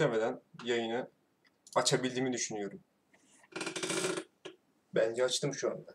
[0.00, 1.08] demeden yayını
[1.74, 2.80] açabildiğimi düşünüyorum.
[4.94, 5.94] Bence açtım şu anda.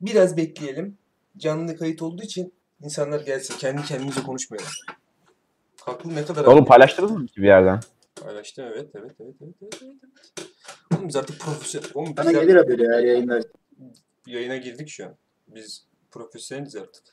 [0.00, 0.98] Biraz bekleyelim.
[1.36, 3.54] Canlı kayıt olduğu için insanlar gelsin.
[3.58, 4.80] Kendi kendimize konuşmuyorlar.
[5.80, 7.80] Haklı ne kadar Oğlum paylaştınız mı bir yerden?
[8.16, 9.74] Paylaştım evet evet evet evet evet.
[9.82, 10.50] evet.
[10.94, 11.88] Oğlum biz artık profesyonel.
[11.94, 13.42] Oğlum Bana gelir haberi ya yayınlar.
[14.26, 15.16] yayına girdik şu an.
[15.48, 17.04] Biz profesyoneliz artık.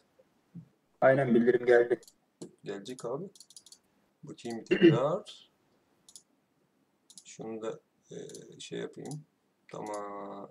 [1.01, 1.99] Aynen bildirim geldi.
[2.63, 3.25] Gelecek abi.
[4.23, 5.46] Bakayım tekrar.
[7.37, 7.79] Şunu da
[8.11, 9.25] eee, şey yapayım.
[9.71, 10.49] Tamam.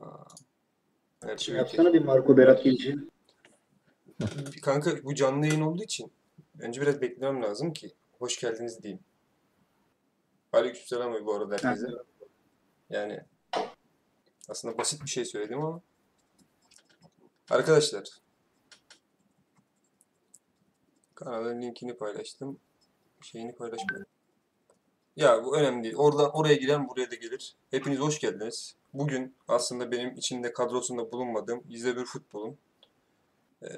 [1.23, 1.59] Her şey okey.
[1.59, 2.97] yapsana bir Marco Berat girişi.
[4.63, 6.13] Kanka bu canlı yayın olduğu için
[6.59, 9.03] önce biraz beklemem lazım ki hoş geldiniz diyeyim.
[10.53, 11.87] Aleykümselam bu arada herkese.
[12.91, 13.21] Yani
[14.49, 15.81] aslında basit bir şey söyledim ama
[17.51, 18.09] arkadaşlar
[21.15, 22.59] kanalın linkini paylaştım.
[23.23, 24.07] Şeyini paylaşmadım.
[25.17, 25.95] Ya bu önemli değil.
[25.97, 27.55] Oradan oraya giren buraya da gelir.
[27.71, 28.77] Hepiniz hoş geldiniz.
[28.95, 32.59] Bugün aslında benim içinde kadrosunda bulunmadığım İzle Bir Futbol'un
[33.63, 33.71] eee,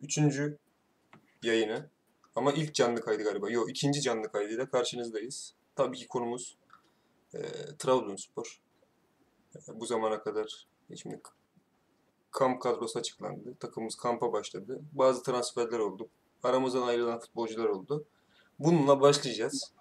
[0.00, 0.58] üçüncü
[1.42, 1.90] yayını
[2.34, 3.50] ama ilk canlı kaydı galiba.
[3.50, 5.54] Yok ikinci canlı kaydıyla karşınızdayız.
[5.76, 6.56] Tabii ki konumuz
[7.34, 7.42] eee
[7.78, 8.60] Trabzonspor.
[9.54, 11.20] Eee, bu zamana kadar şimdi
[12.30, 13.54] kamp kadrosu açıklandı.
[13.60, 14.80] Takımımız kampa başladı.
[14.92, 16.08] Bazı transferler oldu.
[16.42, 18.04] Aramızdan ayrılan futbolcular oldu.
[18.58, 19.72] Bununla başlayacağız.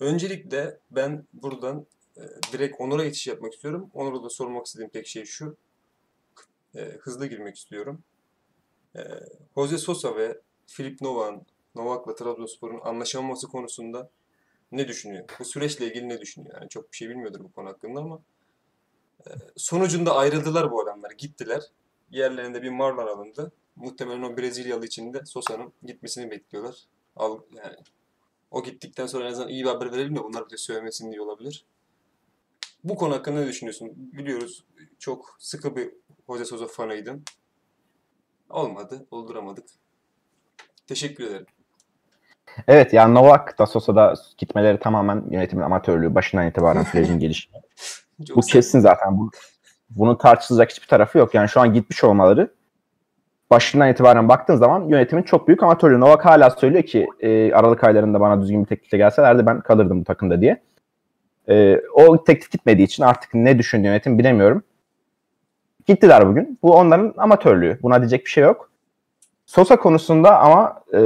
[0.00, 3.90] Öncelikle ben buradan e, direkt Onur'a geçiş yapmak istiyorum.
[3.94, 5.56] Onur'a da sormak istediğim tek şey şu.
[6.74, 8.02] E, hızlı girmek istiyorum.
[8.96, 9.00] E,
[9.54, 14.10] Jose Sosa ve Filip Novak'ın Novak'la Trabzonspor'un anlaşamaması konusunda
[14.72, 15.24] ne düşünüyor?
[15.40, 16.54] Bu süreçle ilgili ne düşünüyor?
[16.60, 18.20] Yani çok bir şey bilmiyordur bu konu hakkında ama
[19.26, 21.10] e, sonucunda ayrıldılar bu adamlar.
[21.10, 21.62] Gittiler.
[22.10, 23.52] Yerlerinde bir Marlon alındı.
[23.76, 26.84] Muhtemelen o Brezilyalı için de Sosa'nın gitmesini bekliyorlar.
[27.16, 27.76] Al, yani
[28.50, 31.20] o gittikten sonra en azından iyi bir haber verelim de bunlar bir de söylemesin diye
[31.20, 31.64] olabilir.
[32.84, 33.90] Bu konu hakkında ne düşünüyorsun?
[33.96, 34.64] Biliyoruz
[34.98, 35.90] çok sıkı bir
[36.28, 37.24] Jose Sosa fanıydın.
[38.50, 39.64] Olmadı, olduramadık.
[40.86, 41.46] Teşekkür ederim.
[42.68, 47.56] Evet yani Novak da Sosa'da gitmeleri tamamen yönetimin amatörlüğü başından itibaren sürecin gelişimi.
[48.34, 49.18] Bu kesin zaten.
[49.18, 49.30] Bu,
[49.90, 51.34] bunun tartışılacak hiçbir tarafı yok.
[51.34, 52.54] Yani şu an gitmiş olmaları
[53.50, 56.00] başından itibaren baktığın zaman yönetimin çok büyük amatörlüğü.
[56.00, 60.04] Novak hala söylüyor ki e, Aralık aylarında bana düzgün bir teklifle gelselerdi ben kalırdım bu
[60.04, 60.62] takımda diye.
[61.48, 64.62] E, o teklif gitmediği için artık ne düşündü yönetim bilemiyorum.
[65.86, 66.58] Gittiler bugün.
[66.62, 67.78] Bu onların amatörlüğü.
[67.82, 68.70] Buna diyecek bir şey yok.
[69.46, 70.98] Sosa konusunda ama e,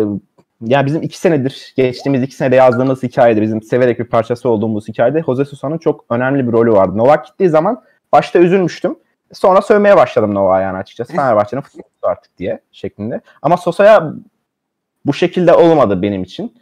[0.60, 5.22] ya bizim iki senedir, geçtiğimiz iki senede yazdığımız hikayede, bizim severek bir parçası olduğumuz hikayede
[5.22, 6.98] Jose Sosa'nın çok önemli bir rolü vardı.
[6.98, 7.82] Novak gittiği zaman
[8.12, 8.96] başta üzülmüştüm.
[9.34, 11.12] Sonra sövmeye başladım Novak'a yani açıkçası.
[11.16, 13.20] Fenerbahçe'nin futbolcusu artık diye şeklinde.
[13.42, 14.12] Ama Sosa'ya
[15.06, 16.54] bu şekilde olmadı benim için.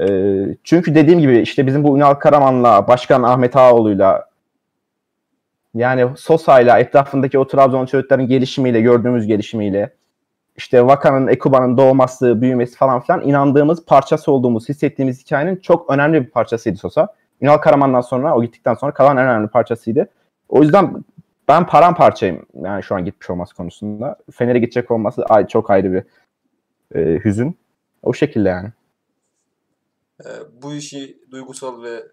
[0.00, 4.30] Ee, çünkü dediğim gibi işte bizim bu Ünal Karaman'la, Başkan Ahmet Ağaoğlu'yla
[5.74, 9.90] yani Sosa'yla etrafındaki o Trabzon çocukların gelişimiyle, gördüğümüz gelişimiyle
[10.60, 16.30] işte Vaka'nın, Ekuba'nın doğması, büyümesi falan filan inandığımız parçası olduğumuz, hissettiğimiz hikayenin çok önemli bir
[16.30, 17.08] parçasıydı Sosa.
[17.40, 20.08] Ünal Karaman'dan sonra, o gittikten sonra kalan en önemli parçasıydı.
[20.48, 21.04] O yüzden
[21.50, 24.16] ben paramparçayım yani şu an gitmiş olması konusunda.
[24.32, 26.04] Fener'e gidecek olması ay, çok ayrı bir
[27.00, 27.58] e, hüzün.
[28.02, 28.72] O şekilde yani.
[30.24, 30.28] Ee,
[30.62, 32.06] bu işi duygusal ve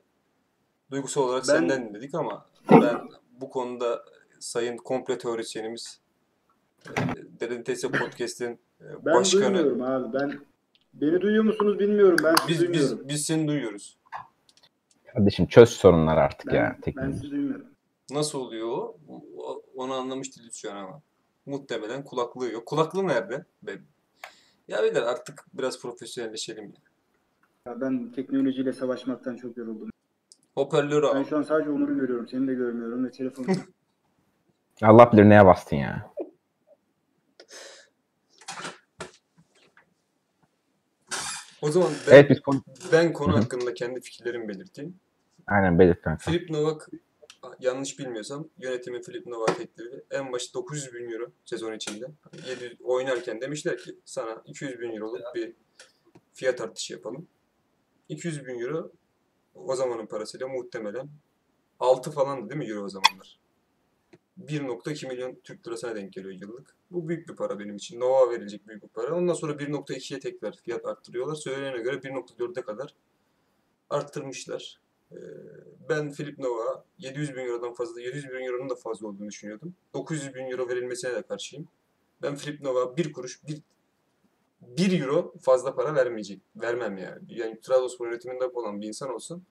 [0.91, 2.97] duygusal olarak Ben- senden dinledik ama ben
[3.41, 4.03] bu konuda
[4.39, 5.99] sayın komple teorisyenimiz
[6.89, 6.93] e,
[7.39, 10.19] Derin Tese Podcast'in e, Ben başkanı duymuyorum abi.
[10.19, 10.39] Ben
[10.93, 12.17] beni duyuyor musunuz bilmiyorum.
[12.23, 12.99] Ben sizi biz duymuyorum.
[12.99, 13.97] biz biz seni duyuyoruz.
[15.13, 16.71] Kardeşim çöz sorunlar artık ben, ya.
[16.75, 17.13] ben Teknik.
[17.13, 17.76] sizi duymuyorum.
[18.11, 18.97] Nasıl oluyor o?
[19.75, 21.01] Onu anlamış değiliz şu an ama.
[21.45, 22.65] Muhtemelen kulaklığı yok.
[22.65, 23.45] Kulaklığı nerede?
[23.63, 23.81] Be-
[24.67, 26.71] Ya beyler artık biraz profesyonelleşelim ya.
[27.65, 29.89] Ya ben teknolojiyle savaşmaktan çok yoruldum.
[30.55, 31.23] Hoparlörü Ben al.
[31.25, 32.27] şu an sadece Onur'u görüyorum.
[32.27, 33.45] Seni de görmüyorum ve telefonu.
[34.81, 36.13] Allah bilir neye bastın ya.
[41.61, 42.61] O zaman ben, Evet biz konu...
[42.91, 44.99] ben konu hakkında kendi fikirlerimi belirteyim.
[45.47, 46.31] Aynen belirt kanka.
[46.31, 46.89] Filip Novak
[47.59, 52.05] yanlış bilmiyorsam yönetimin Filip Novak teklifi en başı 900 bin euro sezon içinde.
[52.49, 55.53] 700 oynarken demişler ki sana 200 bin euroluk bir
[56.33, 57.27] fiyat artışı yapalım.
[58.09, 58.91] 200 bin euro
[59.55, 61.09] o zamanın parasıyla muhtemelen
[61.79, 63.39] 6 falandı değil mi euro o zamanlar?
[64.45, 66.75] 1.2 milyon Türk lirasına denk geliyor yıllık.
[66.91, 67.99] Bu büyük bir para benim için.
[67.99, 69.15] Nova verilecek büyük bir para.
[69.15, 71.35] Ondan sonra 1.2'ye tekrar fiyat arttırıyorlar.
[71.35, 72.93] Söylenene göre 1.4'e kadar
[73.89, 74.79] arttırmışlar.
[75.11, 75.15] Ee,
[75.89, 79.75] Ben Filip Nova 700 bin eurodan fazla, 700 bin euronun da fazla olduğunu düşünüyordum.
[79.93, 81.67] 900 bin euro verilmesine de karşıyım.
[82.21, 83.61] Ben Filip Nova bir kuruş, bir,
[84.61, 86.41] bir euro fazla para vermeyecek.
[86.55, 87.21] Vermem yani.
[87.27, 89.43] Yani Trabzonspor yönetiminde olan bir insan olsun.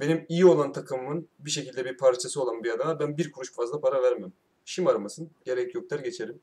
[0.00, 3.80] Benim iyi olan takımımın bir şekilde bir parçası olan bir adama ben bir kuruş fazla
[3.80, 4.32] para vermem.
[4.64, 5.30] Şımarmasın.
[5.44, 6.40] Gerek yok der geçerim.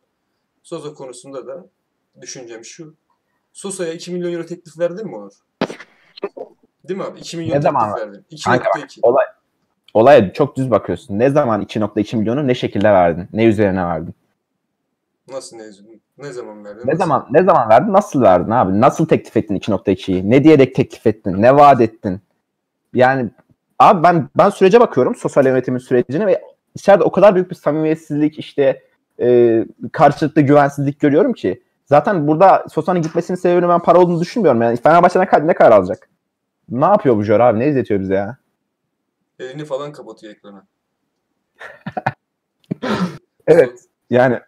[0.63, 1.69] Sosa konusunda da
[2.21, 2.95] düşüncem şu.
[3.53, 5.46] Sosa'ya 2 milyon euro teklif verdin mi Onur?
[6.89, 7.19] Değil mi abi?
[7.19, 8.25] 2 milyon Ne zaman verdin.
[8.45, 8.99] Kanka 2.2.
[9.01, 9.25] olay
[9.93, 11.19] olaya çok düz bakıyorsun.
[11.19, 13.27] Ne zaman 2.2 milyonu ne şekilde verdin?
[13.33, 14.15] Ne üzerine verdin?
[15.31, 15.63] Nasıl ne,
[16.17, 16.79] ne zaman verdin?
[16.79, 16.97] Ne Nasıl?
[16.97, 17.93] zaman ne zaman verdin?
[17.93, 18.81] Nasıl verdin abi?
[18.81, 20.29] Nasıl teklif ettin 2.2'yi?
[20.29, 21.41] Ne diyerek teklif ettin?
[21.41, 22.21] Ne vaat ettin?
[22.93, 23.29] Yani
[23.79, 26.41] abi ben ben sürece bakıyorum sosyal yönetimin sürecine ve
[26.75, 28.81] içeride o kadar büyük bir samimiyetsizlik işte
[29.21, 34.61] e, karşılıklı güvensizlik görüyorum ki zaten burada Sosa'nın gitmesinin sebebini ben para olduğunu düşünmüyorum.
[34.61, 36.09] Yani Fenerbahçe ne kadar, ne kadar alacak?
[36.69, 37.59] Ne yapıyor bu Jor abi?
[37.59, 38.37] Ne izletiyor bize ya?
[39.39, 40.67] Elini falan kapatıyor ekrana.
[43.47, 43.79] Evet.
[44.09, 44.39] Yani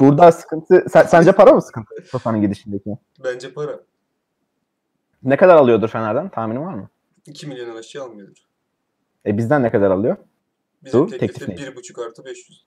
[0.00, 2.98] burada sıkıntı sen- sence para mı sıkıntı Sosa'nın gidişindeki?
[3.24, 3.80] Bence para.
[5.22, 6.28] Ne kadar alıyordur Fener'den?
[6.28, 6.88] Tahminin var mı?
[7.26, 8.38] 2 milyondan aşağı almıyordur.
[9.26, 10.16] E bizden ne kadar alıyor?
[10.84, 11.80] Bizim Dur, teklifte teklif ne?
[11.80, 12.66] 1,5 artı 500.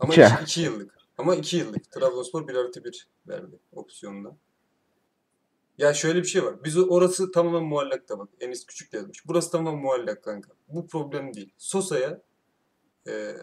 [0.00, 0.26] Ama İki.
[0.42, 0.94] 2 yıllık.
[1.18, 1.90] Ama 2 yıllık.
[1.90, 4.36] Trabzonspor 1 artı 1 verdi opsiyonda.
[5.78, 6.64] Ya şöyle bir şey var.
[6.64, 8.28] Biz orası tamamen muallak da bak.
[8.40, 9.26] Enis Küçük de yazmış.
[9.26, 10.50] Burası tamamen muallak kanka.
[10.68, 11.52] Bu problem değil.
[11.58, 12.22] Sosa'ya
[13.08, 13.34] e,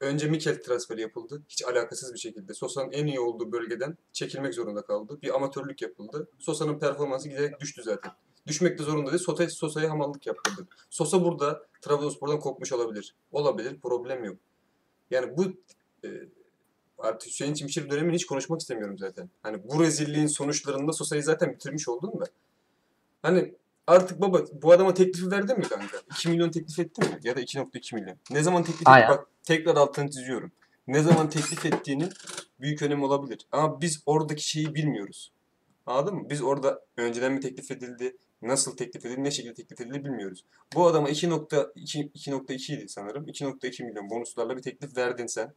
[0.00, 1.42] önce Mikel transferi yapıldı.
[1.48, 2.54] Hiç alakasız bir şekilde.
[2.54, 5.18] Sosa'nın en iyi olduğu bölgeden çekilmek zorunda kaldı.
[5.22, 6.28] Bir amatörlük yapıldı.
[6.38, 8.12] Sosa'nın performansı giderek düştü zaten.
[8.46, 9.22] Düşmek de zorunda değil.
[9.22, 10.68] Sosa, Sosa'ya hamallık yaptırdı.
[10.90, 13.14] Sosa burada Trabzonspor'dan kopmuş olabilir.
[13.32, 13.80] Olabilir.
[13.80, 14.36] Problem yok.
[15.10, 15.44] Yani bu
[16.04, 16.08] e,
[16.98, 19.30] artık Hüseyin Çimşir dönemini hiç konuşmak istemiyorum zaten.
[19.42, 22.24] Hani bu rezilliğin sonuçlarında Sosa'yı zaten bitirmiş oldun da.
[23.22, 23.54] Hani
[23.86, 25.96] artık baba bu adama teklifi verdin mi kanka?
[26.10, 27.20] 2 milyon teklif ettin mi?
[27.22, 28.16] Ya da 2.2 milyon.
[28.30, 28.92] Ne zaman teklif ettin?
[29.08, 30.52] Bak tekrar altını çiziyorum.
[30.86, 32.12] Ne zaman teklif ettiğinin
[32.60, 33.46] büyük önemi olabilir.
[33.52, 35.32] Ama biz oradaki şeyi bilmiyoruz.
[35.86, 36.30] Anladın mı?
[36.30, 40.44] Biz orada önceden mi teklif edildi, nasıl teklif edildi, ne şekilde teklif edildi bilmiyoruz.
[40.74, 43.24] Bu adama 2.2 2.2 idi sanırım.
[43.28, 45.52] 2.2 milyon bonuslarla bir teklif verdin sen.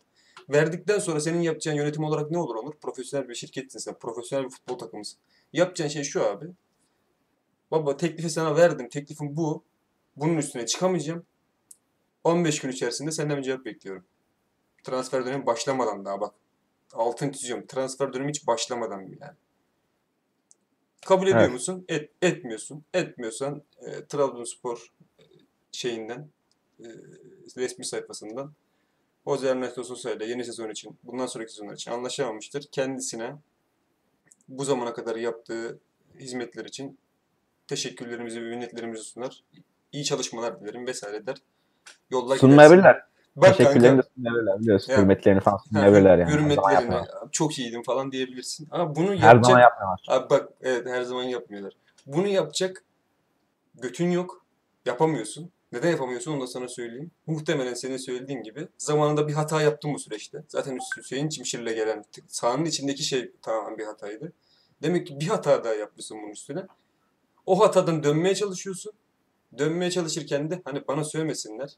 [0.49, 2.73] Verdikten sonra senin yapacağın yönetim olarak ne olur Onur?
[2.73, 3.93] Profesyonel bir şirketsin sen.
[3.93, 5.19] Profesyonel bir futbol takımısın.
[5.53, 6.45] Yapacağın şey şu abi.
[7.71, 8.89] Baba teklifi sana verdim.
[8.89, 9.63] Teklifim bu.
[10.15, 11.25] Bunun üstüne çıkamayacağım.
[12.23, 14.05] 15 gün içerisinde senden bir cevap bekliyorum.
[14.83, 16.33] Transfer dönemi başlamadan daha bak.
[16.93, 17.67] Altın çiziyorum.
[17.67, 19.37] Transfer dönemi hiç başlamadan yani.
[21.05, 21.53] Kabul ediyor Evet.
[21.53, 21.85] musun?
[21.87, 22.83] Et, etmiyorsun.
[22.93, 25.23] Etmiyorsan e, Trabzonspor e,
[25.71, 26.29] şeyinden
[26.79, 26.87] e,
[27.57, 28.53] resmi sayfasından
[29.27, 32.63] Jose Ernesto Sosa ile yeni sezon için, bundan sonraki sezonlar için anlaşamamıştır.
[32.71, 33.35] Kendisine
[34.47, 35.79] bu zamana kadar yaptığı
[36.19, 36.99] hizmetler için
[37.67, 39.43] teşekkürlerimizi ve minnetlerimizi sunar.
[39.91, 41.37] İyi çalışmalar dilerim vesaire der.
[42.09, 42.37] Yollar.
[42.37, 43.01] Sunmayabilirler.
[43.35, 44.93] Bak Teşekkürlerini kanka, de sunmayabilirler biliyorsun.
[44.93, 44.99] Ya.
[44.99, 46.31] Hürmetlerini falan ha, sunmayabilirler yani.
[46.31, 48.67] Her hürmetlerini çok iyiydim falan diyebilirsin.
[48.71, 50.05] Ama bunu Her yapacak zaman yapmıyorlar.
[50.07, 51.73] Abi bak evet her zaman yapmıyorlar.
[52.05, 52.83] Bunu yapacak
[53.75, 54.45] götün yok.
[54.85, 55.51] Yapamıyorsun.
[55.71, 57.11] Neden yapamıyorsun onu da sana söyleyeyim.
[57.27, 60.43] Muhtemelen senin söylediğin gibi zamanında bir hata yaptın bu süreçte.
[60.47, 64.33] Zaten Hüseyin Çimşir'le gelen sahanın içindeki şey tamamen bir hataydı.
[64.81, 66.67] Demek ki bir hata daha yapmışsın bunun üstüne.
[67.45, 68.91] O hatadan dönmeye çalışıyorsun.
[69.57, 71.73] Dönmeye çalışırken de hani bana söylemesinler.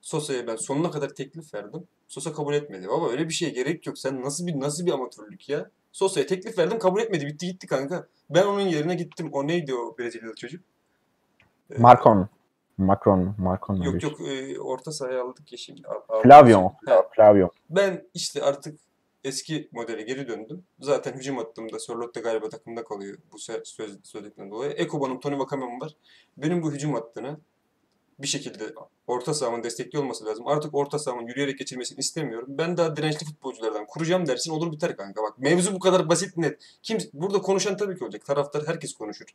[0.00, 1.86] Sosa'ya ben sonuna kadar teklif verdim.
[2.08, 2.88] Sosa kabul etmedi.
[2.88, 3.98] Baba öyle bir şeye gerek yok.
[3.98, 5.70] Sen nasıl bir nasıl bir amatörlük ya?
[5.92, 7.26] Sosa'ya teklif verdim kabul etmedi.
[7.26, 8.06] Bitti gitti kanka.
[8.30, 9.30] Ben onun yerine gittim.
[9.32, 10.64] O neydi o Brezilyalı çocuk?
[11.70, 12.28] Ee, Marcon.
[12.84, 13.34] Macron mu?
[13.38, 13.84] Marcon mu?
[13.84, 15.82] Yok yok e, orta sahaya aldık ya şimdi.
[16.22, 16.72] Flavio.
[17.16, 17.50] Flavio.
[17.70, 18.80] Ben işte artık
[19.24, 20.64] eski modele geri döndüm.
[20.80, 24.70] Zaten hücum attığımda Sörloth galiba takımda kalıyor bu söz, sözlükten dolayı.
[24.70, 25.94] Ekoban'ım, Tony Vakame'm var.
[26.36, 27.36] Benim bu hücum hattını
[28.22, 28.74] bir şekilde
[29.06, 30.46] orta sahamın destekli olması lazım.
[30.46, 32.48] Artık orta sahamın yürüyerek geçirmesini istemiyorum.
[32.48, 35.22] Ben daha dirençli futbolculardan kuracağım dersin olur biter kanka.
[35.22, 36.62] Bak mevzu bu kadar basit net.
[36.82, 38.24] Kim burada konuşan tabii ki olacak.
[38.24, 39.26] Taraftar herkes konuşur.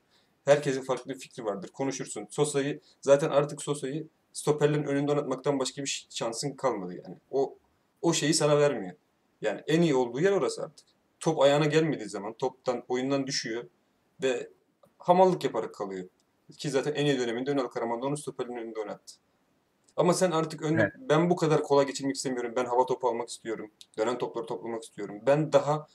[0.46, 1.70] Herkesin farklı bir fikri vardır.
[1.74, 2.28] Konuşursun.
[2.30, 7.16] Sosa'yı zaten artık Sosa'yı stoperlerin önünde oynatmaktan başka bir şansın kalmadı yani.
[7.32, 7.56] O
[8.02, 8.96] o şeyi sana vermiyor.
[9.42, 10.86] Yani en iyi olduğu yer orası artık.
[11.20, 13.66] Top ayağına gelmediği zaman toptan oyundan düşüyor
[14.24, 14.50] ve
[14.98, 16.08] hamallık yaparak kalıyor.
[16.58, 19.14] Ki zaten en iyi döneminde Ünal Karaman da onu stoperin önünde oynattı.
[19.98, 20.94] Ama sen artık önde, Evet.
[20.98, 22.54] ben bu kadar kolay geçirmek istemiyorum.
[22.56, 23.72] Ben hava topu almak istiyorum.
[23.98, 25.20] Dönen topları toplamak istiyorum.
[25.28, 25.88] Ben daha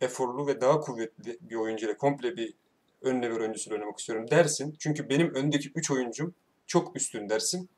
[0.00, 2.54] eforlu ve daha kuvvetli bir oyuncuyla komple bir
[3.02, 4.76] önüne bir oyuncusuyla oynamak istiyorum dersin.
[4.78, 6.34] Çünkü benim öndeki 3 oyuncum
[6.66, 7.68] çok üstün dersin.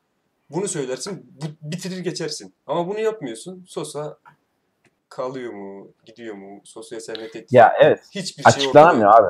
[0.49, 2.53] Bunu söylersin, bu- bitirir geçersin.
[2.67, 3.65] Ama bunu yapmıyorsun.
[3.67, 4.17] Sosa
[5.09, 6.61] kalıyor mu, gidiyor mu?
[6.63, 7.99] Sosa'ya sen ne teklif Ya evet.
[8.11, 9.27] Hiçbir şey Açıklanamıyor abi.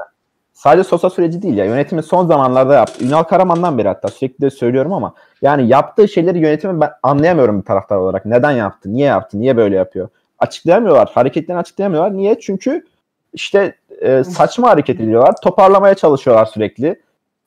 [0.54, 1.66] Sadece Sosa süreci değil ya.
[1.66, 3.06] Yönetimin son zamanlarda yaptı.
[3.06, 7.66] Ünal Karaman'dan beri hatta sürekli de söylüyorum ama yani yaptığı şeyleri yönetimi ben anlayamıyorum bir
[7.66, 8.26] taraftar olarak.
[8.26, 8.94] Neden yaptı?
[8.94, 9.40] Niye yaptı?
[9.40, 10.10] Niye böyle yapıyor?
[10.40, 11.12] Açıklayamıyorlar.
[11.14, 12.18] Hareketlerini açıklayamıyorlar.
[12.18, 12.40] Niye?
[12.40, 12.86] Çünkü
[13.34, 15.36] işte e, saçma hareket ediyorlar.
[15.44, 17.02] Toparlamaya çalışıyorlar sürekli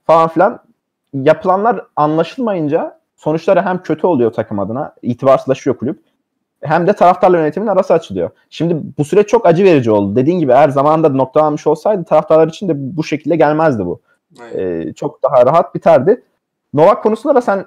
[0.07, 0.61] falan filan.
[1.15, 6.01] yapılanlar anlaşılmayınca sonuçları hem kötü oluyor takım adına, itibarsızlaşıyor kulüp.
[6.63, 8.31] Hem de taraftarla yönetimin arası açılıyor.
[8.51, 10.17] Şimdi bu süreç çok acı verici oldu.
[10.17, 14.01] Dediğin gibi eğer zamanında noktalanmış olsaydı taraftarlar için de bu şekilde gelmezdi bu.
[14.55, 16.23] Ee, çok daha rahat biterdi.
[16.75, 17.67] Novak konusunda da sen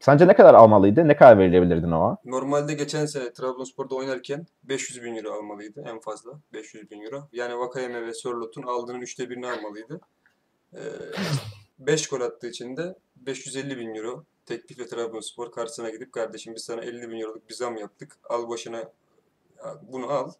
[0.00, 1.08] sence ne kadar almalıydı?
[1.08, 2.24] Ne kadar verilebilirdi Novak?
[2.24, 6.30] Normalde geçen sene Trabzonspor'da oynarken 500 bin euro almalıydı en fazla.
[6.52, 7.28] 500 bin euro.
[7.32, 10.00] Yani Vakayeme ve Sörlot'un aldığının üçte birini almalıydı.
[11.78, 16.82] 5 gol attığı için de 550 bin euro teklifle Trabzonspor karşısına gidip kardeşim biz sana
[16.82, 18.16] 50 bin euroluk bir zam yaptık.
[18.28, 18.92] Al başına
[19.82, 20.32] bunu al.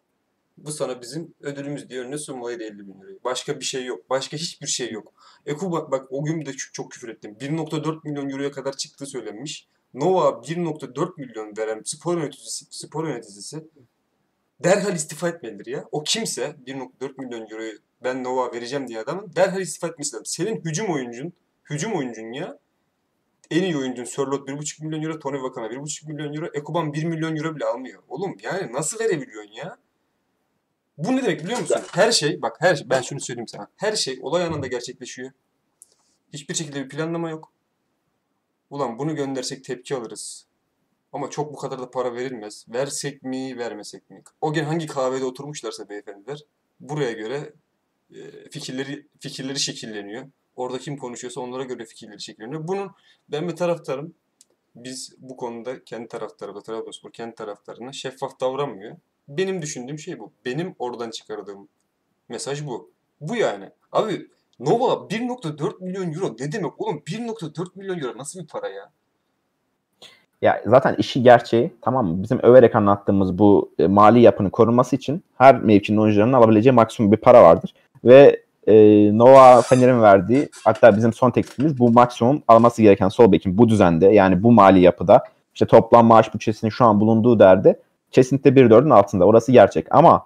[0.57, 3.19] Bu sana bizim ödülümüz diye önüne sunmalıydı 50 bin lirayı.
[3.23, 4.09] Başka bir şey yok.
[4.09, 5.13] Başka hiçbir şey yok.
[5.45, 7.37] Eko bak, bak o gün de çok, çok küfür ettim.
[7.39, 9.67] 1.4 milyon euroya kadar çıktığı söylenmiş.
[9.93, 13.67] Nova 1.4 milyon veren spor yöneticisi, spor yöneticisi
[14.63, 15.85] derhal istifa etmelidir ya.
[15.91, 20.25] O kimse 1.4 milyon euroyu ben Nova vereceğim diye adamın derhal istifa etmesi lazım.
[20.25, 21.33] Senin hücum oyuncun,
[21.69, 22.59] hücum oyuncun ya
[23.51, 27.35] en iyi oyuncun Sörlot 1.5 milyon euro, Tony Vakana 1.5 milyon euro, Ekuban 1 milyon
[27.35, 28.03] euro bile almıyor.
[28.07, 29.77] Oğlum yani nasıl verebiliyorsun ya?
[30.97, 31.81] Bu ne demek biliyor musun?
[31.91, 33.67] Her şey, bak her şey, ben şunu söyleyeyim sana.
[33.75, 35.31] Her şey olay anında gerçekleşiyor.
[36.33, 37.51] Hiçbir şekilde bir planlama yok.
[38.69, 40.45] Ulan bunu göndersek tepki alırız.
[41.13, 42.65] Ama çok bu kadar da para verilmez.
[42.69, 44.23] Versek mi, vermesek mi?
[44.41, 46.39] O gün hangi kahvede oturmuşlarsa beyefendiler,
[46.79, 47.53] buraya göre
[48.15, 50.27] e, fikirleri fikirleri şekilleniyor.
[50.59, 52.67] Orada kim konuşuyorsa onlara göre fikirleri şekilleniyor.
[52.67, 52.91] Bunun
[53.31, 54.13] ben bir taraftarım.
[54.75, 58.97] Biz bu konuda kendi taraftarı, Trabzonspor kendi taraftarına şeffaf davranmıyor.
[59.27, 60.31] Benim düşündüğüm şey bu.
[60.45, 61.67] Benim oradan çıkardığım
[62.29, 62.91] mesaj bu.
[63.21, 63.69] Bu yani.
[63.91, 64.27] Abi
[64.59, 66.97] Nova 1.4 milyon euro ne demek oğlum?
[67.05, 68.91] 1.4 milyon euro nasıl bir para ya?
[70.41, 72.23] Ya zaten işi gerçeği tamam mı?
[72.23, 77.17] Bizim överek anlattığımız bu e, mali yapının korunması için her mevkinin oyuncularının alabileceği maksimum bir
[77.17, 77.73] para vardır.
[78.03, 83.57] Ve e, Nova Fener'in verdiği hatta bizim son teklifimiz bu maksimum alması gereken sol bekin
[83.57, 85.23] bu düzende yani bu mali yapıda
[85.53, 87.79] işte toplam maaş bütçesinin şu an bulunduğu derde
[88.11, 89.25] kesinlikle 1.4'ün altında.
[89.25, 90.25] Orası gerçek ama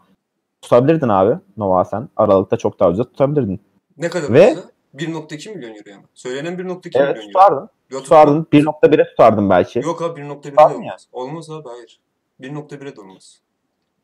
[0.62, 2.10] tutabilirdin abi Nova sen.
[2.18, 3.60] Aralıkta çok daha ucuza tutabilirdin.
[3.98, 4.62] Ne kadar Ve- olsa?
[4.96, 6.04] 1.2 milyon euro yani.
[6.14, 6.60] Söylenen 1.2
[7.00, 7.22] Evet milyon euro.
[7.28, 7.70] tutardın.
[7.92, 8.48] Yok, Tutardın.
[8.54, 9.80] 1.1'e tutardın belki.
[9.80, 11.08] Yok abi 1.1'e de Tutardın olmaz.
[11.12, 12.00] Olmaz abi hayır.
[12.42, 13.40] 1.1'e de olmaz.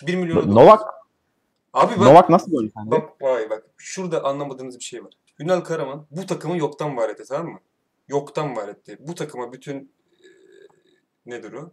[0.07, 0.93] 1 milyona da Novak olmaz.
[1.79, 2.91] Abi bak, Novak nasıl gol sence?
[2.91, 3.63] bak vay bak.
[3.77, 5.13] Şurada anlamadığınız bir şey var.
[5.39, 7.59] Ünal Karaman bu takımı yoktan var etti tamam mı?
[8.07, 8.97] Yoktan var etti.
[8.99, 10.27] Bu takıma bütün e,
[11.25, 11.71] nedir o?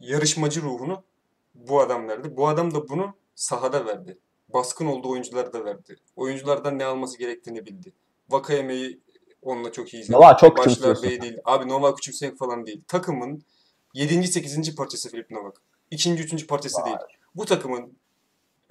[0.00, 1.02] Yarışmacı ruhunu
[1.54, 2.36] bu adam verdi.
[2.36, 4.18] Bu adam da bunu sahada verdi.
[4.48, 5.96] Baskın olduğu oyunculara da verdi.
[6.16, 7.92] Oyunculardan ne alması gerektiğini bildi.
[8.30, 9.00] Vakayeme'yi
[9.42, 10.16] onunla çok iyi izledi.
[10.16, 11.08] Novak çok küçümsüyorsun.
[11.08, 11.38] iyi değil.
[11.44, 12.82] Abi Novak küçümsemek falan değil.
[12.88, 13.44] Takımın
[13.94, 14.28] 7.
[14.28, 14.74] 8.
[14.76, 15.56] parçası Filip Novak.
[15.90, 16.12] 2.
[16.12, 16.46] 3.
[16.46, 16.96] parçası değil.
[17.34, 17.96] Bu takımın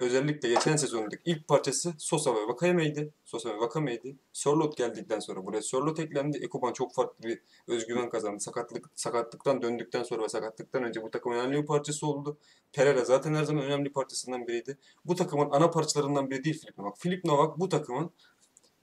[0.00, 3.12] özellikle geçen sezonundaki ilk parçası Sosa ve Vakayeme'ydi.
[3.24, 4.16] Sosa ve Vakame'ydi.
[4.32, 6.38] Sörlot geldikten sonra buraya Sörlot eklendi.
[6.38, 8.40] Ekuban çok farklı bir özgüven kazandı.
[8.40, 12.38] Sakatlık sakatlıktan döndükten sonra ve sakatlıktan önce bu takımın önemli bir parçası oldu.
[12.72, 14.78] Pereira zaten her zaman önemli parçasından biriydi.
[15.04, 16.98] Bu takımın ana parçalarından biri değil Filip Novak.
[16.98, 18.10] Filip Novak bu takımın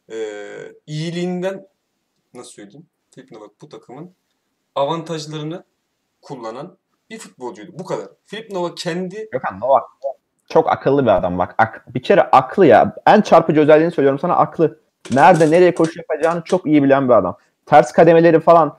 [0.09, 1.67] eee iyiliğinden
[2.33, 2.87] nasıl söyleyeyim?
[3.15, 4.15] Filip Novak bu takımın
[4.75, 5.63] avantajlarını
[6.21, 6.77] kullanan
[7.09, 7.71] bir futbolcuydu.
[7.79, 8.09] Bu kadar.
[8.25, 9.83] Filip Novak kendi Gökhan Novak
[10.51, 11.55] çok akıllı bir adam bak.
[11.57, 12.95] Ak- bir kere aklı ya.
[13.07, 14.79] En çarpıcı özelliğini söylüyorum sana aklı.
[15.13, 17.37] Nerede nereye koşu yapacağını çok iyi bilen bir adam.
[17.65, 18.77] Ters kademeleri falan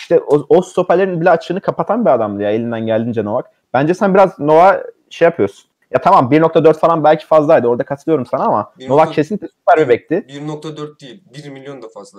[0.00, 3.50] işte o, o stoperlerin bile açığını kapatan bir adamdı ya elinden geldiğince Novak.
[3.74, 5.70] Bence sen biraz Novak şey yapıyorsun.
[5.90, 7.68] Ya tamam 1.4 falan belki fazlaydı.
[7.68, 10.26] Orada katılıyorum sana ama 1.4 Novak kesinlikle süper bir bekti.
[10.28, 12.18] 1.4 değil, 1 milyon da fazla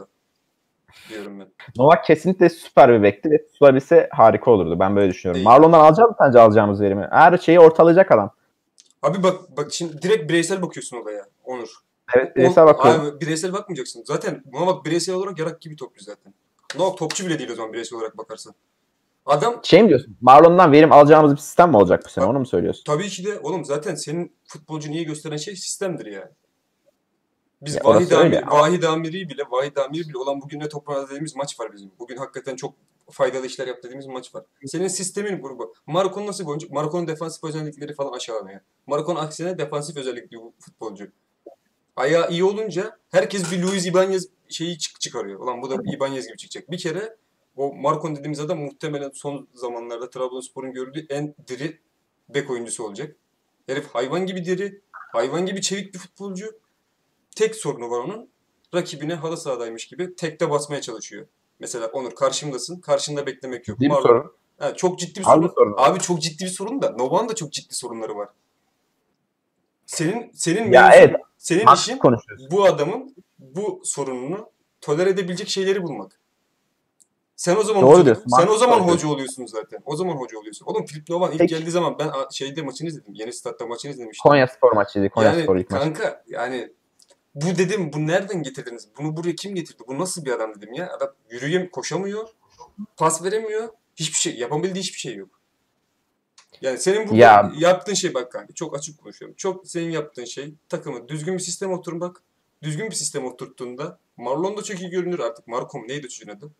[1.10, 1.48] diyorum ben.
[1.78, 4.80] Novak kesinlikle süper bir bekti ve tutabilse harika olurdu.
[4.80, 5.36] Ben böyle düşünüyorum.
[5.36, 5.48] Değil.
[5.48, 7.08] Marlon'dan alacağız mı sence alacağımız verimi?
[7.12, 8.32] Her şeyi ortalayacak adam.
[9.06, 11.70] Abi bak bak şimdi direkt bireysel bakıyorsun olaya Onur.
[12.16, 13.06] Evet bireysel bakıyorum.
[13.06, 14.04] Abi bireysel bakmayacaksın.
[14.06, 16.34] Zaten buna bak bireysel olarak yarak gibi topçu zaten.
[16.78, 18.54] Novak topçu bile değil o zaman bireysel olarak bakarsan.
[19.26, 20.18] Adam Şey mi diyorsun?
[20.22, 22.26] Marlon'dan verim alacağımız bir sistem mi olacak bu sene?
[22.26, 22.84] Onu mu söylüyorsun?
[22.86, 26.32] tabii ki de oğlum zaten senin futbolcu niye gösteren şey sistemdir yani.
[27.66, 30.66] Biz Ya Vahid, Amir, ama- Vahid Amiri bile, Vahid Amiri bile olan bugün ne
[31.06, 31.92] dediğimiz maç var bizim.
[32.00, 32.74] Bugün hakikaten çok
[33.12, 34.44] faydalı işler yaptı dediğimiz maç var.
[34.66, 35.74] Senin sistemin grubu.
[35.88, 36.68] Marco'nun nasıl bir oyuncu?
[36.72, 38.60] Marco'nun defansif özellikleri falan aşağılanıyor.
[38.88, 41.08] Marco'nun aksine defansif özellikli futbolcu.
[41.96, 45.40] Ayağı iyi olunca herkes bir Luis Ibanez şeyi çık çıkarıyor.
[45.40, 46.72] Ulan bu da Ibanez gibi çıkacak.
[46.72, 47.16] Bir kere
[47.56, 51.80] o Marcon dediğimiz adam muhtemelen son zamanlarda Trabzonspor'un gördüğü en diri
[52.30, 53.16] bek oyuncusu olacak.
[53.68, 56.65] Herif hayvan gibi diri, hayvan gibi çevik bir futbolcu.
[57.36, 58.30] Tek sorunu var onun.
[58.74, 61.28] Rakibine halı sahadaymış gibi tekte basmaya çalışıyor.
[61.60, 62.80] Mesela Onur karşımdasın.
[62.82, 63.80] Karşında beklemek yok.
[63.80, 64.32] Bir Marlon- sorun.
[64.60, 65.48] Ha, çok ciddi bir sorun.
[65.56, 65.74] sorun.
[65.78, 68.30] Abi çok ciddi bir sorun da Novak'ın da çok ciddi sorunları var.
[69.86, 72.00] Senin senin Ya mevzun- evet, senin işin
[72.52, 74.50] bu adamın bu sorununu
[74.82, 76.20] tolere edebilecek şeyleri bulmak.
[77.36, 78.94] Sen o zaman Doğru hoca, diyorsun, sen o zaman diyorsun.
[78.98, 79.80] hoca oluyorsun zaten.
[79.86, 80.66] O zaman hoca oluyorsun.
[80.66, 81.56] Oğlum Filip Novan ilk Peki.
[81.56, 83.14] geldiği zaman ben şeyde maçını izledim.
[83.14, 84.30] Yeni statta maçını izlemiştim.
[84.30, 85.10] Konya Spor maçıydı.
[85.10, 85.84] Konya yani Spor ilk maçı.
[85.84, 86.74] kanka yani
[87.36, 88.88] bu dedim bu nereden getirdiniz?
[88.98, 89.84] Bunu buraya kim getirdi?
[89.88, 90.90] Bu nasıl bir adam dedim ya.
[90.98, 92.28] Adam yürüyem koşamıyor.
[92.98, 93.70] Pas veremiyor.
[93.96, 95.30] Hiçbir şey yapabildiği hiçbir şey yok.
[96.62, 99.36] Yani senin burada Ya- yaptığın şey bak kanka çok açık konuşuyorum.
[99.38, 102.22] Çok senin yaptığın şey takımı düzgün bir sistem oturmak.
[102.64, 105.48] Düzgün bir sistem oturttuğunda Marlon da çok iyi görünür artık.
[105.48, 105.88] Marco mu?
[105.88, 106.52] neydi çocuğun adı?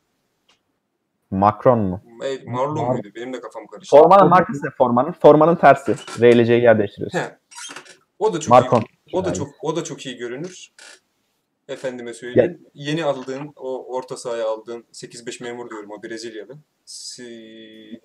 [1.32, 2.02] Macron mu?
[2.24, 3.08] Ey, Marlon muydu?
[3.16, 3.98] Benim de kafam karıştı.
[3.98, 5.12] Formanın markası ne formanın?
[5.12, 5.96] Formanın tersi.
[6.22, 7.20] R ile C'yi yer değiştiriyorsun.
[7.20, 7.38] He.
[8.20, 8.80] O da çok Marcon.
[8.82, 8.95] iyi.
[9.16, 10.72] O da çok o da çok iyi görünür.
[11.68, 12.66] Efendime söyleyeyim.
[12.74, 16.58] Yeni aldığın o orta sahaya aldığın 8-5 memur diyorum o Brezilyalı.
[16.86, 18.02] Si...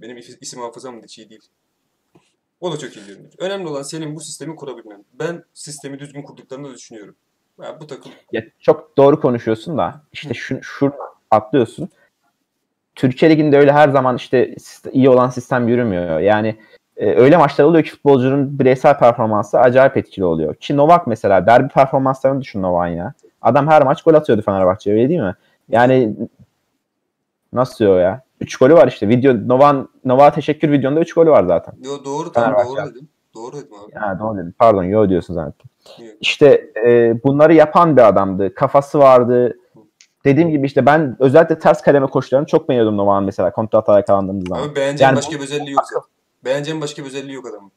[0.00, 1.42] Benim is- isim hafızam da hiç iyi değil.
[2.60, 3.32] O da çok iyi görünür.
[3.38, 5.04] Önemli olan senin bu sistemi kurabilmen.
[5.12, 7.16] Ben sistemi düzgün kurduklarını düşünüyorum.
[7.62, 10.92] Ya bu takım Ya çok doğru konuşuyorsun da işte şu, şu
[11.30, 11.88] atlıyorsun.
[12.94, 14.54] Türkiye Ligi'nde öyle her zaman işte
[14.92, 16.20] iyi olan sistem yürümüyor.
[16.20, 16.56] Yani
[16.96, 20.54] e, öyle maçlar oluyor ki futbolcunun bireysel performansı acayip etkili oluyor.
[20.54, 23.14] Ki Novak mesela derbi performanslarını düşün Novak'ın ya.
[23.42, 25.34] Adam her maç gol atıyordu Fenerbahçe'ye öyle değil mi?
[25.68, 26.16] Yani
[27.52, 28.22] nasıl o ya?
[28.40, 29.08] 3 golü var işte.
[29.08, 31.74] Video Novak'ın Novak'a teşekkür videonda 3 golü var zaten.
[31.84, 33.08] Yo, doğru tamam doğru dedim.
[33.34, 33.94] Doğru dedim abi.
[33.94, 34.54] Ha doğru dedim.
[34.58, 35.34] Pardon yo diyorsun.
[35.34, 35.54] Yok.
[36.20, 38.54] İşte e, bunları yapan bir adamdı.
[38.54, 39.56] Kafası vardı.
[40.24, 44.62] Dediğim gibi işte ben özellikle ters kaleme koşularını çok beğeniyordum Novak'ın mesela kontrata yakalandığımız zaman.
[44.62, 46.10] Ama beğeneceğin Yani- başka bir özelliği yok
[46.44, 46.54] zaten.
[46.54, 47.72] Beğeneceğin başka bir özelliği yok adamın.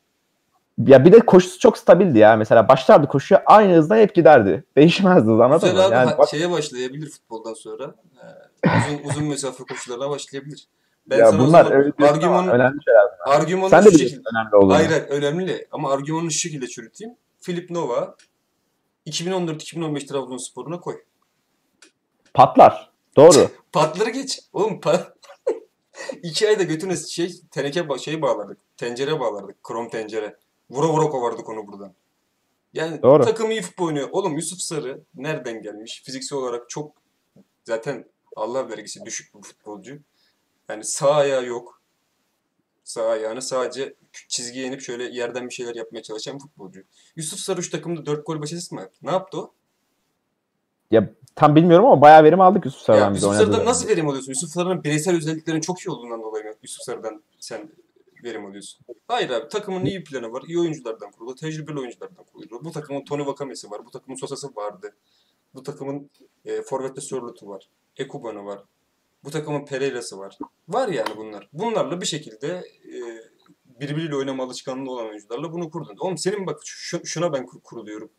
[0.86, 2.36] Ya bir de koşusu çok stabildi ya.
[2.36, 4.64] Mesela başlardı koşuya aynı hızda hep giderdi.
[4.78, 5.60] Değişmezdi anladın mı?
[5.74, 7.96] Güzel abi Yani ha- bak- şeye başlayabilir futboldan sonra.
[8.64, 10.68] Ee, uzun uzun mesafe koşularına başlayabilir.
[11.10, 13.38] Ben ya bunlar zaman öyle ama argümanı, önemli şeyler.
[13.42, 14.30] argümanı Sen de biliyorsun şekilde.
[14.34, 14.76] önemli olduğunu.
[14.76, 17.14] Hayır hayır önemli ama argümanı şu şekilde çürüteyim.
[17.42, 18.16] Filip Nova
[19.08, 20.96] 2014-2015 Trabzonspor'una koy.
[22.34, 22.92] Patlar.
[23.16, 23.50] Doğru.
[23.72, 24.40] Patları geç.
[24.54, 25.14] Oğlum pa
[26.24, 28.57] İki ayda götüne şey teneke şey bağladık.
[28.77, 29.63] Tencere bağlardık.
[29.63, 30.37] Krom tencere.
[30.70, 31.93] Vura vura kovardık onu buradan.
[32.74, 33.24] Yani Doğru.
[33.24, 34.09] takım iyi futbol oynuyor.
[34.11, 36.01] Oğlum Yusuf Sarı nereden gelmiş?
[36.05, 36.91] Fiziksel olarak çok
[37.63, 40.00] zaten Allah vergisi düşük bir futbolcu.
[40.70, 41.81] Yani sağ ayağı yok.
[42.83, 43.93] Sağ ayağını sadece
[44.27, 46.83] çizgiye inip şöyle yerden bir şeyler yapmaya çalışan bir futbolcu.
[47.15, 49.00] Yusuf Sarı şu takımda 4 gol başarısı mı yaptı?
[49.01, 49.53] Ne yaptı o?
[50.91, 54.08] Ya tam bilmiyorum ama bayağı verim aldık Yusuf Ya Sarı'dan biz Yusuf Sarı'dan nasıl verim
[54.10, 54.32] alıyorsun?
[54.32, 57.70] Yusuf Sarı'nın bireysel özelliklerinin çok iyi olduğundan dolayı mı Yusuf Sarı'dan sen
[58.24, 58.86] verim alıyorsun?
[59.08, 60.44] Hayır abi takımın iyi planı var.
[60.48, 61.36] iyi oyunculardan kurulu.
[61.36, 62.64] Tecrübeli oyunculardan kurulu.
[62.66, 63.86] Bu takımın Tony Vakame'si var.
[63.86, 64.96] Bu takımın Sosa'sı vardı.
[65.56, 66.10] Bu takımın
[66.46, 67.70] e, Forvet'te Sörlot'u var.
[67.98, 68.64] Ekuban'ı var.
[69.24, 70.38] Bu takımın Pereira'sı var.
[70.68, 71.50] Var yani bunlar.
[71.54, 72.48] Bunlarla bir şekilde
[72.86, 73.00] e,
[73.80, 75.96] birbiriyle oynama alışkanlığı olan oyuncularla bunu kurdun.
[76.00, 78.10] Oğlum senin bak şu- şuna ben kur- kuruluyorum.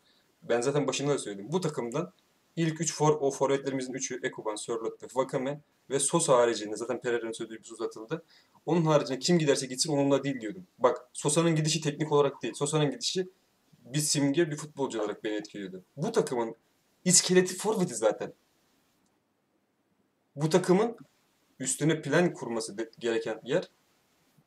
[0.43, 1.47] Ben zaten başında da söyledim.
[1.51, 2.11] Bu takımdan
[2.59, 7.31] İlk 3 for, o forvetlerimizin 3'ü Ekuban, Sörloth ve Vakame ve Sosa haricinde zaten Pereira'nın
[7.31, 8.23] sözleşmesi uzatıldı.
[8.65, 10.67] Onun haricinde kim giderse gitsin onunla değil diyordum.
[10.79, 12.53] Bak Sosa'nın gidişi teknik olarak değil.
[12.53, 13.29] Sosa'nın gidişi
[13.85, 15.83] bir simge, bir futbolcu olarak beni etkiliyordu.
[15.97, 16.55] Bu takımın
[17.05, 18.33] iskeleti forveti zaten.
[20.35, 20.97] Bu takımın
[21.59, 23.69] üstüne plan kurması gereken yer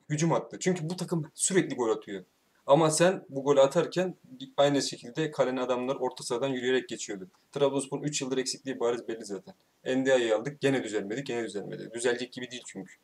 [0.09, 0.59] hücum hattı.
[0.59, 2.25] Çünkü bu takım sürekli gol atıyor.
[2.67, 4.15] Ama sen bu golü atarken
[4.57, 7.29] aynı şekilde kalenin adamlar orta sahadan yürüyerek geçiyordu.
[7.53, 9.55] Trabzonspor'un 3 yıldır eksikliği bariz belli zaten.
[9.85, 11.91] Endia'yı aldık gene düzelmedi gene düzelmedi.
[11.95, 12.95] Düzelecek gibi değil çünkü.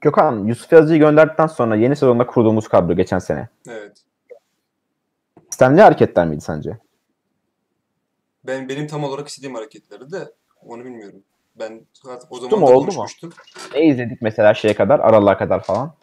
[0.00, 3.48] Gökhan, Yusuf Yazıcı'yı gönderdikten sonra yeni sezonda kurduğumuz kadro geçen sene.
[3.68, 4.04] Evet.
[5.50, 6.78] Sistemli hareketler miydi sence?
[8.44, 10.32] Ben benim tam olarak istediğim hareketleri de
[10.66, 11.22] onu bilmiyorum.
[11.58, 11.86] Ben
[12.30, 13.06] o zaman oldu mu?
[13.74, 15.94] Ne izledik mesela şeye kadar, aralığa kadar falan?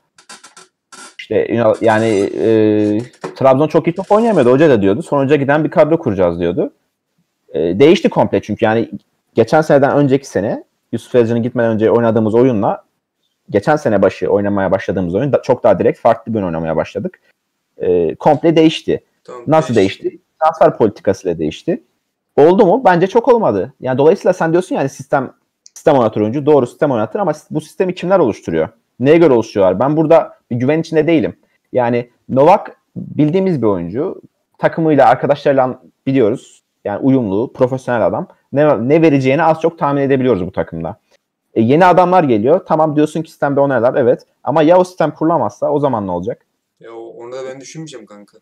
[1.30, 1.48] İşte
[1.82, 2.98] yani e,
[3.36, 4.52] Trabzon çok iyi top oynayamadı.
[4.52, 5.02] Hoca da diyordu.
[5.02, 6.74] Sonuca giden bir kadro kuracağız diyordu.
[7.54, 8.90] E, değişti komple çünkü yani
[9.36, 12.84] geçen seneden önceki sene Yusuf Yazıcı'nın gitmeden önce oynadığımız oyunla
[13.50, 17.20] geçen sene başı oynamaya başladığımız oyun da, çok daha direkt farklı bir oyun oynamaya başladık.
[17.78, 19.04] E, komple değişti.
[19.24, 20.20] Tamam, Nasıl değiş- değişti?
[20.44, 21.84] Transfer politikasıyla değişti.
[22.36, 22.82] Oldu mu?
[22.86, 23.74] Bence çok olmadı.
[23.80, 25.32] Yani dolayısıyla sen diyorsun yani sistem
[25.74, 26.46] sistem oynatır oyuncu.
[26.46, 28.70] Doğru sistem oynatır ama bu sistemi kimler oluşturuyor?
[29.00, 29.80] Neye göre oluşturuyorlar?
[29.80, 31.36] Ben burada bir güven içinde değilim.
[31.74, 34.22] Yani Novak bildiğimiz bir oyuncu.
[34.58, 36.64] Takımıyla, arkadaşlarıyla biliyoruz.
[36.86, 38.28] Yani uyumlu, profesyonel adam.
[38.54, 41.00] Ne, ne vereceğini az çok tahmin edebiliyoruz bu takımda.
[41.54, 42.66] E, yeni adamlar geliyor.
[42.66, 43.96] Tamam diyorsun ki sistemde oynarlar.
[43.96, 44.22] Evet.
[44.44, 46.46] Ama ya o sistem kurulamazsa o zaman ne olacak?
[46.80, 48.38] Ya o- onu da ben düşünmeyeceğim kanka.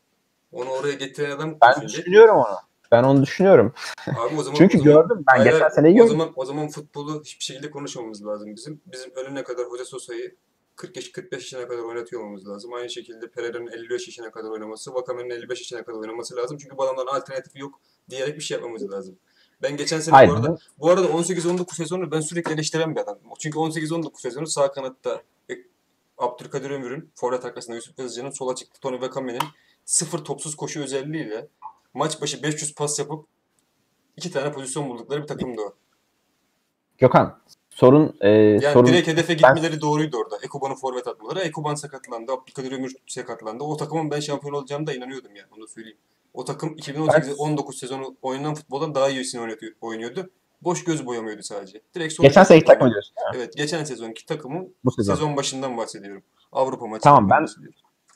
[0.54, 1.98] Onu oraya getiren adam Ben düşünecek.
[2.06, 2.56] düşünüyorum onu.
[2.92, 3.74] Ben onu düşünüyorum.
[4.08, 5.24] Abi o zaman Çünkü o zaman- gördüm.
[5.32, 6.12] Ben Hayır, geçen seneyi o gördüm.
[6.12, 8.82] zaman o zaman futbolu hiçbir şekilde konuşmamamız lazım bizim.
[8.86, 10.36] Bizim önüne kadar Hoca Sosa'yı
[10.76, 12.74] 40 yaş 45 yaşına kadar oynatıyor olmamız lazım.
[12.74, 16.58] Aynı şekilde Pereira'nın 55 yaşına kadar oynaması, Wakame'nin 55 yaşına kadar oynaması lazım.
[16.58, 19.18] Çünkü bu adamların alternatifi yok diyerek bir şey yapmamız lazım.
[19.62, 20.30] Ben geçen sene Hayır.
[20.30, 23.22] bu arada bu arada 18-19 sezonu ben sürekli eleştiren bir adamım.
[23.40, 25.54] Çünkü 18-19 sezonu sağ kanatta e,
[26.18, 29.42] Abdülkadir Ömür'ün forvet arkasında Yusuf Yazıcı'nın sola çıktı Tony Vakame'nin
[29.86, 31.48] sıfır topsuz koşu özelliğiyle
[31.94, 33.26] maç başı 500 pas yapıp
[34.18, 35.76] iki tane pozisyon buldukları bir takımdı o.
[36.98, 37.42] Gökhan
[37.76, 40.36] sorun e, Yani sorun direkt hedefe gitmeleri doğruydu orada.
[40.44, 41.40] Ekuban'ı forvet atmaları.
[41.40, 42.32] Ekuban sakatlandı.
[42.32, 43.64] Abdülkadir Ömür sakatlandı.
[43.64, 45.48] O takımın ben şampiyon olacağımı da inanıyordum yani.
[45.58, 45.98] Onu da söyleyeyim.
[46.34, 50.30] O takım 2018-19 sezonu oynanan futboldan daha iyisini oynatıyor- oynuyordu.
[50.62, 51.82] Boş göz boyamıyordu sadece.
[51.96, 52.80] Direkt sonuç geçen seneki oynuyordu.
[52.80, 53.16] takım diyorsun.
[53.36, 55.14] Evet, geçen sezonki takımın Bu sezon.
[55.14, 56.24] sezon başından bahsediyorum.
[56.52, 57.02] Avrupa maçı.
[57.04, 57.46] Tamam, ben-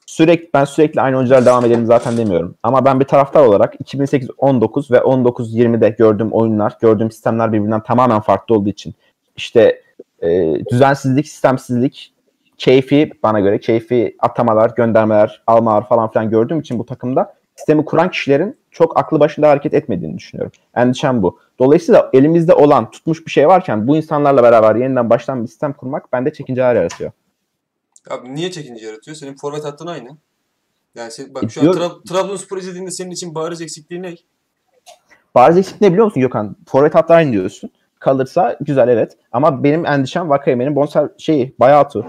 [0.06, 2.56] Sürekli ben sürekli aynı oyuncular devam edelim zaten demiyorum.
[2.64, 8.56] Ama ben bir taraftar olarak 2008-19 ve 19-20'de gördüğüm oyunlar, gördüğüm sistemler birbirinden tamamen farklı
[8.56, 8.94] olduğu için
[9.40, 9.82] işte
[10.22, 12.14] e, düzensizlik, sistemsizlik,
[12.58, 18.12] keyfi bana göre keyfi atamalar, göndermeler, almalar falan filan gördüğüm için bu takımda sistemi kuran
[18.12, 20.52] kişilerin çok aklı başında hareket etmediğini düşünüyorum.
[20.76, 21.40] Endişem bu.
[21.60, 26.14] Dolayısıyla elimizde olan tutmuş bir şey varken bu insanlarla beraber yeniden baştan bir sistem kurmak
[26.14, 27.12] bende çekinceler yaratıyor.
[28.10, 29.18] Abi niye çekince yaratıyor?
[29.18, 30.18] Senin forvet hattın aynı.
[30.96, 31.68] Yani sen, bak E, şu an.
[31.68, 34.16] Tra- Trabzonspor izlediğinde senin için bariz eksikliği ne?
[35.36, 36.56] Bariz eksik ne biliyor musun Gökhan?
[36.68, 37.72] Forvet hattı aynı diyorsun.
[38.00, 39.18] Kalırsa güzel evet.
[39.32, 42.06] Ama benim endişem Vakayeme'nin bonser şeyi bayatı.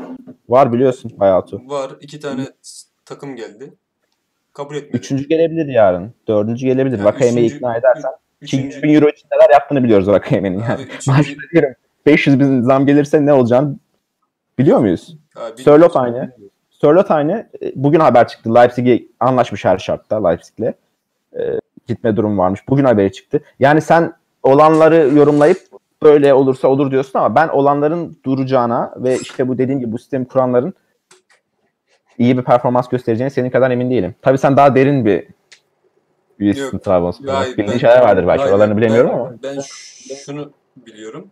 [0.48, 1.56] Var biliyorsun bayatı.
[1.68, 1.90] Var.
[2.00, 2.46] iki tane
[3.04, 3.74] takım geldi.
[4.52, 4.96] Kabul etmedi.
[4.96, 6.14] Üçüncü gelebilir yarın.
[6.28, 6.98] Dördüncü gelebilir.
[6.98, 8.10] Yani Vakayeme'yi ikna edersen.
[8.40, 10.72] Üçüncü, 100 bin euro için neler yaptığını biliyoruz Vakayeme'nin yani.
[10.74, 11.74] abi, üçüncü, Maaşta diyorum
[12.06, 13.76] 500 bin zam gelirse ne olacağını
[14.58, 15.16] biliyor muyuz?
[15.36, 16.32] abi, Sörloth aynı.
[16.70, 17.48] Sörloth aynı.
[17.62, 18.54] E, Bugün haber çıktı.
[18.54, 20.72] Leipzig'e anlaşmış her şartta Leipzig'le.
[21.38, 21.40] E,
[21.86, 22.60] gitme durum varmış.
[22.68, 23.40] Bugün haberi çıktı.
[23.58, 25.58] Yani sen olanları yorumlayıp
[26.02, 30.28] böyle olursa olur diyorsun ama ben olanların duracağına ve işte bu dediğim gibi bu sistemi
[30.28, 30.74] kuranların
[32.18, 34.14] iyi bir performans göstereceğine senin kadar emin değilim.
[34.22, 35.28] Tabii sen daha derin bir
[36.38, 36.80] üyesisin.
[37.26, 38.40] Hayır, Bildiğin şeyler vardır belki.
[38.40, 39.32] Hayır, Oralarını bilemiyorum ben, ama.
[39.42, 39.60] Ben
[40.14, 41.30] şunu biliyorum.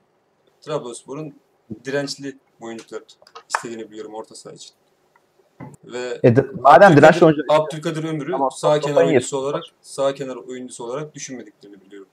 [0.60, 1.34] Trabzonspor'un
[1.84, 3.02] dirençli oyuncular
[3.48, 4.74] istediğini biliyorum orta saha için.
[5.84, 10.84] Ve E, madem dirençli oyuncu Abdülkadir Ömür'ü Tamam, sağ kenar oyuncusu olarak sağ kenar oyuncusu
[10.84, 12.08] olarak düşünmediklerini biliyorum.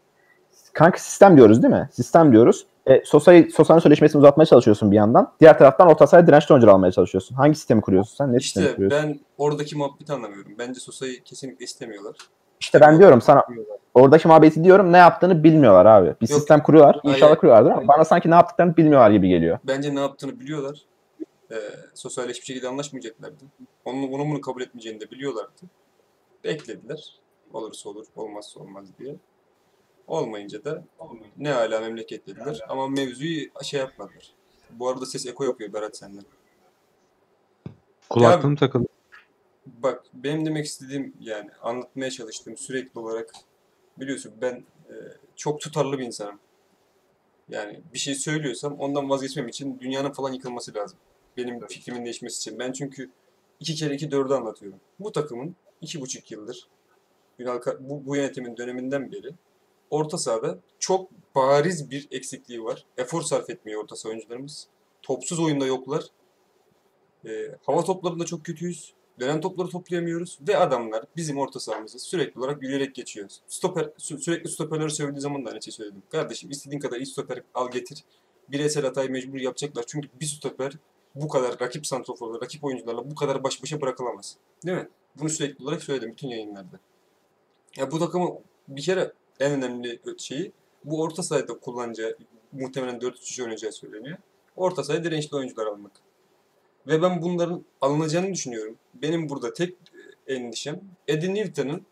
[0.76, 1.90] Kanka sistem diyoruz değil mi?
[1.92, 2.66] Sistem diyoruz.
[2.88, 5.32] E, Sosa'yı, Sosa'nın sözleşmesini uzatmaya çalışıyorsun bir yandan.
[5.40, 7.36] Diğer taraftan orta sahaya dirençli oyuncular almaya çalışıyorsun.
[7.36, 8.34] Hangi sistemi kuruyorsun sen?
[8.34, 9.10] Ne sistemi İşte kuruyorsun?
[9.10, 10.52] ben oradaki muhabbeti anlamıyorum.
[10.60, 12.16] Bence Sosa'yı kesinlikle istemiyorlar.
[12.60, 13.44] İşte ben diyorum sana
[13.94, 16.06] oradaki muhabbeti diyorum ne yaptığını bilmiyorlar abi.
[16.22, 16.40] Bir Yok.
[16.40, 17.00] sistem kuruyorlar.
[17.04, 17.16] Hayır.
[17.16, 19.60] İnşallah kuruyorlardır ama bana sanki ne yaptıklarını bilmiyorlar gibi geliyor.
[19.64, 20.80] Bence ne yaptığını biliyorlar.
[21.52, 21.56] Ee,
[21.94, 23.44] Sosa'yla hiçbir şekilde anlaşmayacaklardı.
[23.86, 25.62] Onun, onun bunu kabul etmeyeceğini de biliyorlardı.
[26.44, 27.20] Beklediler.
[27.54, 29.16] Olursa olur, olmazsa olmaz diye.
[30.08, 30.84] Olmayınca da
[31.38, 32.60] ne hala memleket dediler.
[32.70, 34.34] Ama mevzuyu şey yapmadılar.
[34.72, 36.24] Bu arada ses eko yapıyor Berat senden.
[38.10, 38.88] Kulaklığım takıldı.
[39.66, 43.32] Bak benim demek istediğim yani anlatmaya çalıştığım sürekli olarak
[44.00, 44.94] biliyorsun ben e,
[45.36, 46.40] çok tutarlı bir insanım.
[47.50, 50.98] Yani bir şey söylüyorsam ondan vazgeçmem için dünyanın falan yıkılması lazım.
[51.38, 52.60] Benim fikrimin değişmesi için.
[52.60, 53.10] Ben çünkü
[53.60, 54.80] iki kere iki dördü anlatıyorum.
[55.00, 56.68] Bu takımın iki buçuk yıldır
[57.40, 59.30] Ünal bu, bu yönetimin döneminden beri
[59.90, 62.86] orta sahada çok bariz bir eksikliği var.
[62.98, 64.68] Efor sarf etmiyor orta saha oyuncularımız.
[65.02, 66.04] Topsuz oyunda yoklar.
[67.26, 67.30] E,
[67.66, 68.94] hava toplarında çok kötüyüz.
[69.20, 73.30] Dönen topları toplayamıyoruz ve adamlar bizim orta sahamızı sürekli olarak yürüyerek geçiyor.
[73.48, 76.04] Stoper, sü- sürekli stoperleri söylediği zaman da aynı şey söyledim.
[76.12, 78.04] Kardeşim istediğin kadar iyi stoper al getir.
[78.50, 79.84] Bireysel hatayı mecbur yapacaklar.
[79.88, 80.74] Çünkü bir stoper
[81.16, 84.38] bu kadar rakip santroforla, rakip oyuncularla bu kadar baş başa bırakılamaz.
[84.66, 84.90] Değil mi?
[85.20, 86.80] Bunu sürekli olarak söyledim bütün yayınlarda.
[87.78, 90.52] Ya bu takımın bir kere en önemli şeyi
[90.84, 92.18] bu orta sahada kullanacağı
[92.52, 94.18] muhtemelen 4-3 kişi oynayacağı söyleniyor.
[94.56, 95.92] Orta sahaya dirençli oyuncular almak.
[96.88, 98.76] Ve ben bunların alınacağını düşünüyorum.
[98.94, 99.74] Benim burada tek
[100.28, 101.86] e, endişem Eddie Newton'ın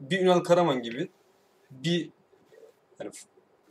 [0.00, 1.08] bir Ünal Karaman gibi
[1.70, 2.10] bir
[3.00, 3.10] yani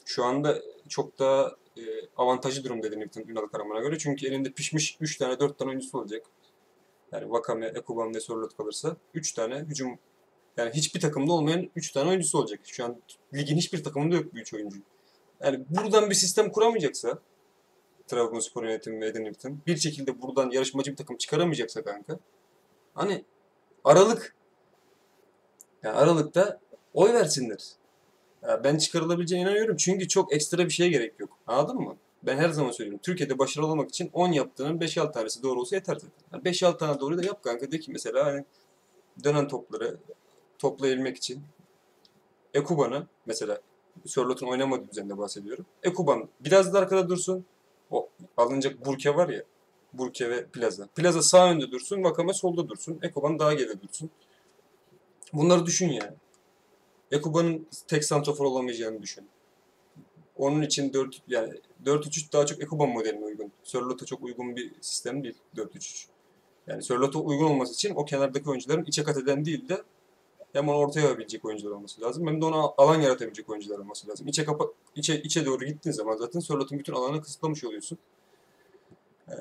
[0.05, 1.81] şu anda çok daha e,
[2.17, 3.97] avantajlı durumda Eddie Newton Ünal Karaman'a göre.
[3.97, 6.25] Çünkü elinde pişmiş 3 tane 4 tane oyuncusu olacak.
[7.11, 9.99] Yani Wakame, Ekuban ve Sorlot kalırsa 3 tane hücum
[10.57, 12.59] yani hiçbir takımda olmayan 3 tane oyuncusu olacak.
[12.63, 13.01] Şu an
[13.33, 14.79] ligin hiçbir takımında yok bu 3 oyuncu.
[15.43, 17.19] Yani buradan bir sistem kuramayacaksa
[18.07, 22.19] Trabzonspor yönetimi ve Edin Newton bir şekilde buradan yarışmacı bir takım çıkaramayacaksa kanka
[22.93, 23.23] hani
[23.83, 24.35] Aralık
[25.83, 26.59] yani Aralık'ta
[26.93, 27.63] oy versinler.
[28.43, 31.29] Ya ben çıkarılabileceğine inanıyorum çünkü çok ekstra bir şeye gerek yok.
[31.47, 31.97] Anladın mı?
[32.23, 32.99] Ben her zaman söylüyorum.
[33.03, 36.11] Türkiye'de başarılı olmak için 10 yaptığının 5-6 tanesi doğru olsa yeter zaten.
[36.33, 37.71] Yani 5-6 tane doğru da yap kanka.
[37.71, 38.45] De ki mesela hani
[39.23, 39.97] dönen topları
[40.59, 41.43] toplayabilmek için
[42.53, 43.61] Ekuban'ı mesela
[44.05, 45.65] Sörlot'un oynamadığı düzende bahsediyorum.
[45.83, 47.45] Ekuban biraz da arkada dursun.
[47.91, 49.43] O alınacak Burke var ya.
[49.93, 50.87] Burke ve Plaza.
[50.95, 52.99] Plaza sağ önde dursun, Vakame solda dursun.
[53.01, 54.09] Ekoban daha geride dursun.
[55.33, 56.13] Bunları düşün yani.
[57.11, 59.27] Ekuba'nın tek santrafor olamayacağını düşün.
[60.35, 61.53] Onun için 4 yani
[61.85, 63.51] 4-3-3 daha çok Ekuban modeline uygun.
[63.63, 66.05] Sörlot'a çok uygun bir sistem değil 4-3-3.
[66.67, 69.83] Yani Sörlot'a uygun olması için o kenardaki oyuncuların içe kat eden değil de
[70.57, 74.27] hem onu ortaya yapabilecek oyuncular olması lazım hem de ona alan yaratabilecek oyuncular olması lazım.
[74.27, 74.65] İçe kapa
[74.95, 77.97] içe içe doğru gittiğin zaman zaten Sörlot'un bütün alanını kısıtlamış oluyorsun.
[79.29, 79.33] Ee,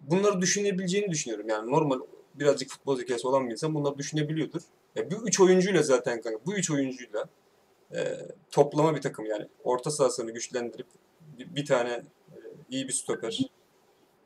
[0.00, 1.48] bunları düşünebileceğini düşünüyorum.
[1.48, 2.00] Yani normal
[2.34, 4.62] birazcık futbol zekası olan bir insan bunları düşünebiliyordur.
[4.96, 7.24] Ya bu üç oyuncuyla zaten kanka bu üç oyuncuyla
[7.94, 8.18] e,
[8.50, 10.86] toplama bir takım yani orta sahasını güçlendirip
[11.38, 12.36] bir, bir tane e,
[12.70, 13.50] iyi bir stoper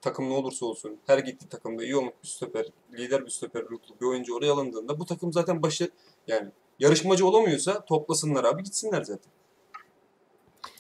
[0.03, 3.65] takım ne olursa olsun her gittiği takımda iyi olmuş bir stoper, lider bir stoper
[4.01, 5.91] bir oyuncu oraya alındığında bu takım zaten başı
[6.27, 9.33] yani yarışmacı olamıyorsa toplasınlar abi gitsinler zaten.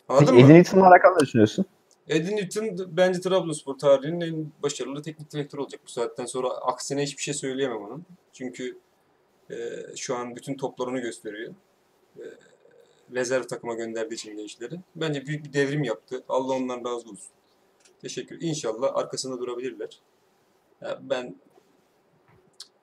[0.09, 0.51] Anladın Peki mı?
[0.51, 1.65] Edin Newton'la alakalı ne düşünüyorsun?
[2.09, 5.81] Edin Newton bence Trabzonspor tarihinin en başarılı teknik direktörü olacak.
[5.87, 8.05] Bu saatten sonra aksine hiçbir şey söyleyemem onun.
[8.33, 8.79] Çünkü
[9.51, 9.57] e,
[9.97, 11.55] şu an bütün toplarını gösteriyor.
[12.19, 12.25] E,
[13.15, 14.75] rezerv takıma gönderdiği için gençleri.
[14.97, 16.25] Bence büyük bir devrim yaptı.
[16.29, 17.31] Allah ondan razı olsun.
[18.03, 18.41] Teşekkür.
[18.41, 20.01] İnşallah arkasında durabilirler.
[20.83, 21.37] Ya ben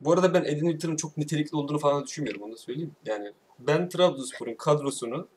[0.02, 2.96] bu arada ben Edin Newton'un çok nitelikli olduğunu falan düşünmüyorum onu da söyleyeyim.
[3.06, 5.28] Yani ben Trabzonspor'un kadrosunu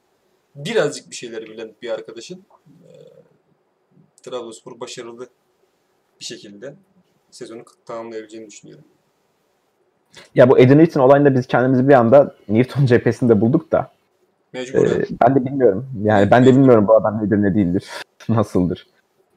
[0.54, 2.90] birazcık bir şeyler bilen bir arkadaşın e,
[4.22, 5.28] Trabzonspor başarılı
[6.20, 6.74] bir şekilde
[7.30, 8.84] sezonu tamamlayabileceğini düşünüyorum.
[10.34, 13.90] Ya bu Edin Newton olayında biz kendimizi bir anda Newton cephesinde bulduk da.
[14.52, 14.86] Mecbur.
[14.86, 15.90] Ee, ben de bilmiyorum.
[16.02, 17.90] Yani ben de bilmiyorum bu adam nedir ne değildir.
[18.28, 18.86] Nasıldır.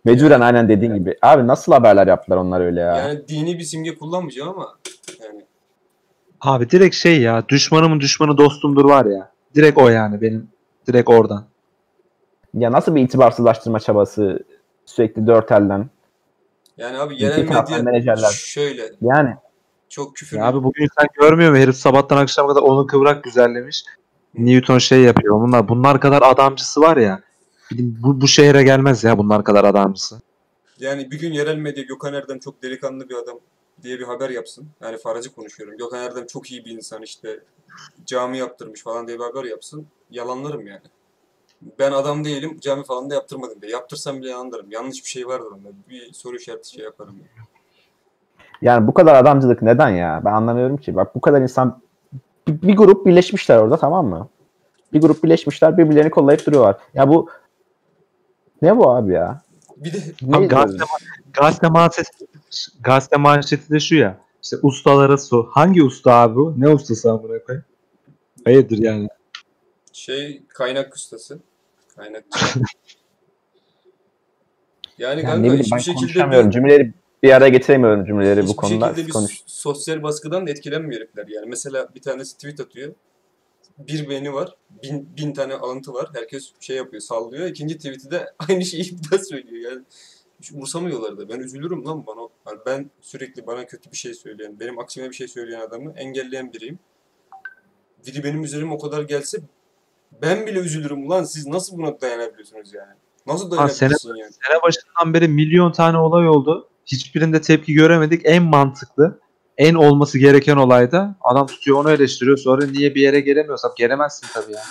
[0.06, 1.18] Mecburen aynen dediğin gibi.
[1.22, 2.98] Abi nasıl haberler yaptılar onlar öyle ya?
[2.98, 4.78] Yani dini bir simge kullanmayacağım ama
[5.24, 5.46] yani
[6.42, 9.32] Abi direkt şey ya düşmanımın düşmanı dostumdur var ya.
[9.56, 10.48] Direkt o yani benim.
[10.88, 11.46] Direkt oradan.
[12.54, 14.40] Ya nasıl bir itibarsızlaştırma çabası
[14.86, 15.90] sürekli dört elden.
[16.78, 18.30] yani abi taraftan medya menajerler.
[18.30, 19.36] şöyle Yani
[19.90, 21.62] çok küfür Ya abi bugün sen görmüyor musun?
[21.62, 23.84] Herif sabahtan akşama kadar onu kıvrak güzellemiş.
[24.38, 25.42] Newton şey yapıyor.
[25.42, 27.22] Bunlar bunlar kadar adamcısı var ya.
[27.80, 30.22] Bu, bu şehre gelmez ya bunlar kadar adamcısı.
[30.80, 33.40] Yani bir gün yerel medya Gökhan Erdem çok delikanlı bir adam
[33.84, 34.68] diye bir haber yapsın.
[34.82, 35.78] Yani faracı konuşuyorum.
[35.78, 37.40] Gökhan Erdem çok iyi bir insan işte
[38.06, 39.86] cami yaptırmış falan diye bir haber yapsın.
[40.12, 40.82] Yalanlarım yani.
[41.80, 43.72] Ben adam değilim cami falan da yaptırmadım diye.
[43.72, 44.72] Yaptırsam bile yalanlarım.
[44.72, 45.70] Yanlış bir şey vardır onda.
[45.90, 47.16] Bir soru işareti şey yaparım.
[47.18, 47.48] Yani.
[48.62, 50.22] yani bu kadar adamcılık neden ya?
[50.26, 50.96] Ben anlamıyorum ki.
[50.96, 51.82] Bak bu kadar insan
[52.48, 54.28] bir, bir grup birleşmişler orada tamam mı?
[54.94, 56.78] Bir grup birleşmişler birbirlerini kollayıp duruyorlar.
[56.94, 57.30] Ya bu
[58.62, 59.42] ne bu abi ya?
[59.78, 59.98] Bir de
[60.34, 60.84] Abi gazete,
[61.34, 62.10] gazete, manşeti,
[62.82, 64.18] gazete manşeti de şu ya.
[64.44, 65.50] İşte ustalara su.
[65.52, 66.54] Hangi usta abi bu?
[66.58, 67.66] Ne ustası amına koyayım?
[68.46, 69.08] Hayırdır yani.
[69.94, 71.40] şey kaynak ustası.
[71.96, 72.24] Kaynak.
[72.56, 72.66] yani
[74.98, 76.48] Yani kanka ne bileyim hiçbir ben şekilde konuşamıyorum.
[76.48, 76.94] bir- Cümleleri
[77.24, 78.86] bir araya getiremiyorum cümleleri bu Hiçbir konuda.
[78.86, 79.42] şekilde Siz bir konuş.
[79.46, 81.26] sosyal baskıdan da etkilenmiyor herifler.
[81.28, 82.94] Yani mesela bir tanesi tweet atıyor.
[83.88, 84.56] Bir beğeni var.
[84.84, 86.10] Bin, bin tane alıntı var.
[86.14, 87.48] Herkes şey yapıyor, sallıyor.
[87.48, 89.72] İkinci tweet'i de aynı şeyi bir daha söylüyor.
[89.72, 89.84] Yani
[90.42, 91.30] hiç umursamıyorlar da.
[91.30, 92.22] Ben üzülürüm lan bana.
[92.48, 96.54] Yani ben sürekli bana kötü bir şey söyleyen, benim aksime bir şey söyleyen adamı engelleyen
[96.54, 96.80] biriyim.
[98.08, 99.38] Biri benim üzerime o kadar gelse
[100.22, 101.24] ben bile üzülürüm lan.
[101.24, 102.94] Siz nasıl buna dayanabiliyorsunuz yani?
[103.28, 104.32] Nasıl dayanabiliyorsun yani?
[104.48, 106.68] Sene başından beri milyon tane olay oldu.
[106.86, 108.22] Hiçbirinde tepki göremedik.
[108.26, 109.20] En mantıklı,
[109.58, 112.38] en olması gereken olayda adam tutuyor onu eleştiriyor.
[112.38, 114.62] Sonra niye bir yere gelemiyorsak gelemezsin tabii ya.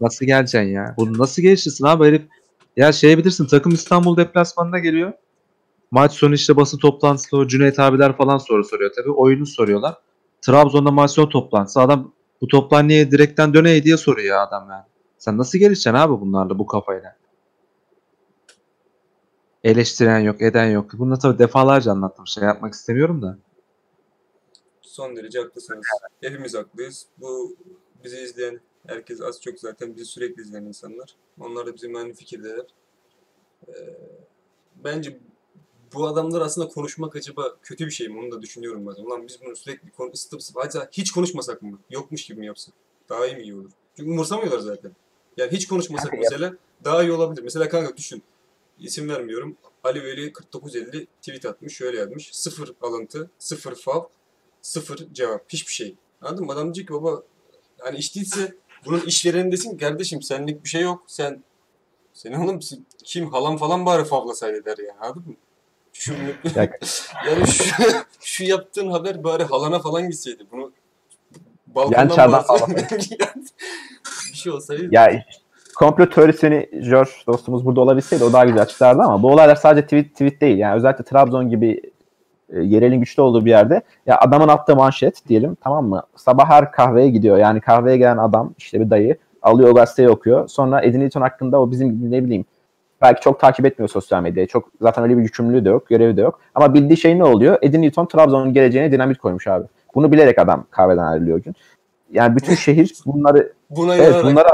[0.00, 0.94] Nasıl geleceksin ya?
[0.98, 2.22] Bunu nasıl geliştirsin abi herif?
[2.76, 5.12] Ya şey bilirsin takım İstanbul deplasmanına geliyor.
[5.90, 9.10] Maç sonu işte basın toplantısı o Cüneyt abiler falan soru soruyor tabii.
[9.10, 9.94] Oyunu soruyorlar.
[10.42, 11.80] Trabzon'da maç sonu toplantısı.
[11.80, 14.84] Adam bu toplar niye direkten döneye diye soruyor adam yani.
[15.18, 17.16] Sen nasıl gelişeceksin abi bunlarla bu kafayla?
[19.64, 20.90] eleştiren yok, eden yok.
[20.92, 22.26] Bunu tabii defalarca anlattım.
[22.26, 23.38] Şey yapmak istemiyorum da.
[24.94, 25.86] Son derece haklısınız.
[26.20, 27.06] Hepimiz haklıyız.
[27.18, 27.56] Bu
[28.04, 31.16] bizi izleyen herkes az çok zaten bizi sürekli izleyen insanlar.
[31.40, 32.66] Onlar da bizim aynı fikirdeler.
[33.68, 33.72] Ee,
[34.84, 35.18] bence
[35.94, 38.18] bu adamlar aslında konuşmak acaba kötü bir şey mi?
[38.18, 39.04] Onu da düşünüyorum bazen.
[39.04, 41.78] Ulan biz bunu sürekli konu ısıtıp ısıtıp hatta hiç konuşmasak mı?
[41.90, 42.74] Yokmuş gibi mi yapsak?
[43.08, 43.70] Daha iyi mi iyi olur?
[43.96, 44.92] Çünkü umursamıyorlar zaten.
[45.36, 47.42] Yani hiç konuşmasak Kanka mesela daha iyi olabilir.
[47.42, 48.22] Mesela kanka düşün.
[48.78, 49.56] İsim vermiyorum.
[49.84, 51.76] Ali Veli 4950 tweet atmış.
[51.76, 52.30] Şöyle yazmış.
[52.32, 54.02] Sıfır alıntı, sıfır fav,
[54.64, 55.44] sıfır cevap.
[55.48, 55.94] Hiçbir şey.
[56.22, 56.52] Anladın mı?
[56.52, 57.22] Adam diyecek ki baba
[57.78, 58.54] hani iş değilse
[58.86, 61.02] bunun işverenindesin ki kardeşim senlik bir şey yok.
[61.06, 61.42] Sen
[62.12, 62.60] senin oğlum
[63.04, 64.94] kim halam falan bari favlasaydı der ya.
[65.00, 65.34] Anladın mı?
[65.92, 66.14] Şu,
[67.26, 67.64] yani şu,
[68.20, 70.46] şu yaptığın haber bari halana falan gitseydi.
[70.52, 70.72] Bunu
[71.66, 72.98] balkondan Yan çardan bağırsaydı-
[74.32, 74.88] bir şey olsaydı.
[74.90, 75.24] Ya
[75.76, 80.12] komplo teorisyeni George dostumuz burada olabilseydi o daha güzel açıklardı ama bu olaylar sadece tweet
[80.12, 80.58] tweet değil.
[80.58, 81.93] Yani özellikle Trabzon gibi
[82.52, 86.02] e, yerelin güçlü olduğu bir yerde ya adamın attığı manşet diyelim tamam mı?
[86.16, 87.38] Sabah her kahveye gidiyor.
[87.38, 90.48] Yani kahveye gelen adam işte bir dayı alıyor o gazeteyi okuyor.
[90.48, 92.44] Sonra Edin Newton hakkında o bizim ne bileyim
[93.02, 94.48] belki çok takip etmiyor sosyal medyayı.
[94.48, 96.40] Çok zaten öyle bir yükümlülüğü de yok, görevi de yok.
[96.54, 97.58] Ama bildiği şey ne oluyor?
[97.62, 99.66] Edin Newton Trabzon'un geleceğine dinamit koymuş abi.
[99.94, 101.54] Bunu bilerek adam kahveden ayrılıyor gün.
[102.12, 104.50] Yani bütün şehir bunları Buna Evet inanarak bunlara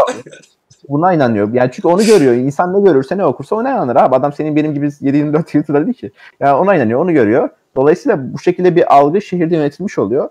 [0.89, 1.55] buna inanıyor.
[1.55, 2.35] Yani çünkü onu görüyor.
[2.35, 4.17] İnsan ne görürse ne okursa ona inanır abi.
[4.17, 6.11] Adam senin benim gibi 7-24 Twitter'da değil ki.
[6.41, 7.49] Yani ona inanıyor, onu görüyor.
[7.77, 10.29] Dolayısıyla bu şekilde bir algı şehirde yönetilmiş oluyor.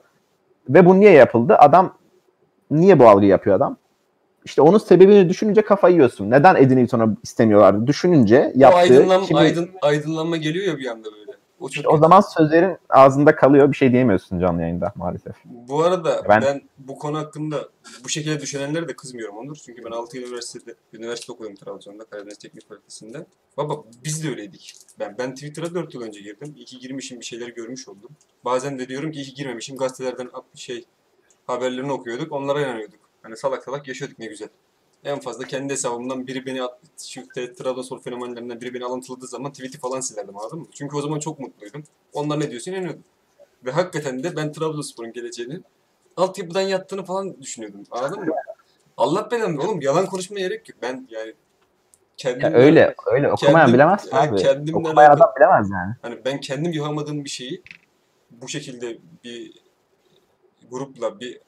[0.70, 1.56] Ve bu niye yapıldı?
[1.60, 1.98] Adam
[2.72, 3.78] niye bu algıyı yapıyor adam?
[4.46, 6.32] İşte onun sebebini düşününce kafayı yiyorsun.
[6.32, 7.88] Neden Eddie Newton'u istemiyorlar?
[7.88, 8.78] Düşününce o yaptığı...
[8.80, 11.29] aydınlan, kimi- aydın, aydınlanma geliyor ya bir anda böyle.
[11.88, 13.72] O zaman sözlerin ağzında kalıyor.
[13.72, 15.36] Bir şey diyemiyorsun canlı yayında maalesef.
[15.46, 16.62] Bu arada Ben- ben...
[16.78, 17.70] bu konu hakkında
[18.04, 19.56] bu şekilde düşünenlere de kızmıyorum Onur.
[19.56, 23.26] Çünkü ben 6 yıl üniversitede, üniversite okudum Trabzon'da, Karadeniz Teknik Fakültesi'nde.
[23.58, 24.74] Baba biz de öyleydik.
[25.00, 26.54] Ben, ben Twitter'a 4 yıl önce girdim.
[26.56, 28.10] İyi ki girmişim bir şeyler görmüş oldum.
[28.46, 29.78] Bazen de diyorum ki iyi ki girmemişim.
[29.78, 30.86] Gazetelerden şey
[31.48, 32.32] haberlerini okuyorduk.
[32.32, 33.00] Onlara inanıyorduk.
[33.22, 34.50] Hani salak salak yaşıyorduk ne güzel.
[35.04, 39.52] En fazla kendi hesabımdan biri beni at, şu te- Trabzonspor fenomenlerinden biri beni alıntıladığı zaman
[39.52, 40.68] tweet'i falan silerdim anladın mı?
[40.72, 41.84] Çünkü o zaman çok mutluydum.
[42.14, 43.04] Onlar ne diyorsa inanıyordum.
[43.66, 45.60] Ve hakikaten de ben Trabzonspor'un geleceğini
[46.18, 47.84] altyapıdan yattığını falan düşünüyordum.
[47.92, 48.36] Anladın mı?
[48.98, 50.78] Allah belanı oğlum yalan konuşmaya gerek yok.
[50.82, 51.34] Ben yani Ya
[52.18, 54.36] kendimden, öyle öyle okumayan kendim- bilemez evet, abi.
[54.42, 55.94] kendimle Okumayan alakalı- adam bilemez yani.
[56.02, 57.62] hani ben kendim yapamadığım bir şeyi
[58.32, 59.54] bu şekilde bir
[60.72, 61.40] grupla bir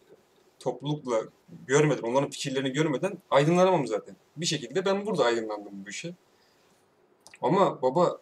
[0.61, 1.21] toplulukla
[1.67, 4.15] görmeden, onların fikirlerini görmeden aydınlanamam zaten.
[4.37, 6.15] Bir şekilde ben burada aydınlandım bu işe.
[7.41, 8.21] Ama baba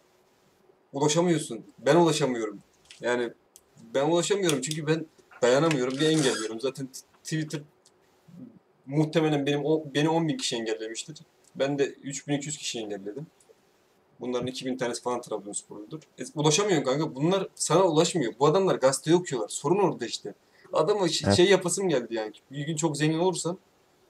[0.92, 1.64] ulaşamıyorsun.
[1.78, 2.58] Ben ulaşamıyorum.
[3.00, 3.32] Yani
[3.94, 5.06] ben ulaşamıyorum çünkü ben
[5.42, 6.60] dayanamıyorum bir engelliyorum.
[6.60, 6.88] Zaten
[7.24, 7.60] Twitter
[8.86, 11.18] muhtemelen benim beni 10 bin kişi engellemiştir.
[11.54, 13.26] Ben de 3200 kişi engelledim.
[14.20, 16.00] Bunların 2000 tanesi falan Trabzonsporludur.
[16.18, 17.14] E, ulaşamıyorsun kanka.
[17.14, 18.32] Bunlar sana ulaşmıyor.
[18.38, 19.48] Bu adamlar gazete okuyorlar.
[19.48, 20.34] Sorun orada işte.
[20.72, 21.36] Adama ş- Evet.
[21.36, 22.32] şey yapasım geldi yani.
[22.50, 23.58] Bir gün çok zengin olursam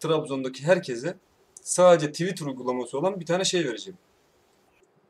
[0.01, 1.17] Trabzon'daki herkese
[1.63, 3.99] sadece Twitter uygulaması olan bir tane şey vereceğim.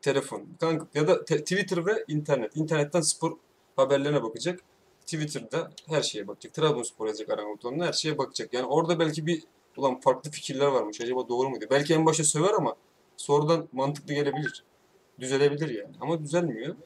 [0.03, 0.43] Telefon.
[0.61, 2.57] Kanka, ya da te- Twitter ve internet.
[2.57, 3.37] İnternetten spor
[3.77, 4.61] haberlerine bakacak.
[5.07, 6.55] Twitter'da her şeye bakacak.
[6.55, 8.55] Trabzonspor yazacak arama butonuna her şeye bakacak.
[8.55, 9.43] Yani orada belki bir
[9.77, 11.01] ulan farklı fikirler varmış.
[11.01, 11.71] Acaba doğru mu diye.
[11.71, 12.77] Belki en başta söver ama
[13.17, 14.65] sonradan mantıklı gelebilir.
[15.21, 15.95] Düzelebilir yani.
[16.01, 16.77] Ama düzelmiyor.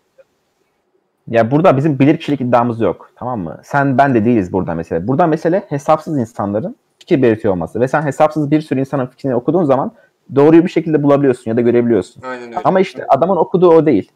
[1.28, 3.10] Ya burada bizim bilir kişilik iddiamız yok.
[3.16, 3.60] Tamam mı?
[3.64, 5.08] Sen ben de değiliz burada mesele.
[5.08, 7.80] Burada mesele hesapsız insanların fikir belirtiyor olması.
[7.80, 9.92] Ve sen hesapsız bir sürü insanın fikrini okuduğun zaman
[10.34, 12.22] doğruyu bir şekilde bulabiliyorsun ya da görebiliyorsun.
[12.22, 12.58] Aynen öyle.
[12.64, 14.12] Ama işte adamın okuduğu o değil.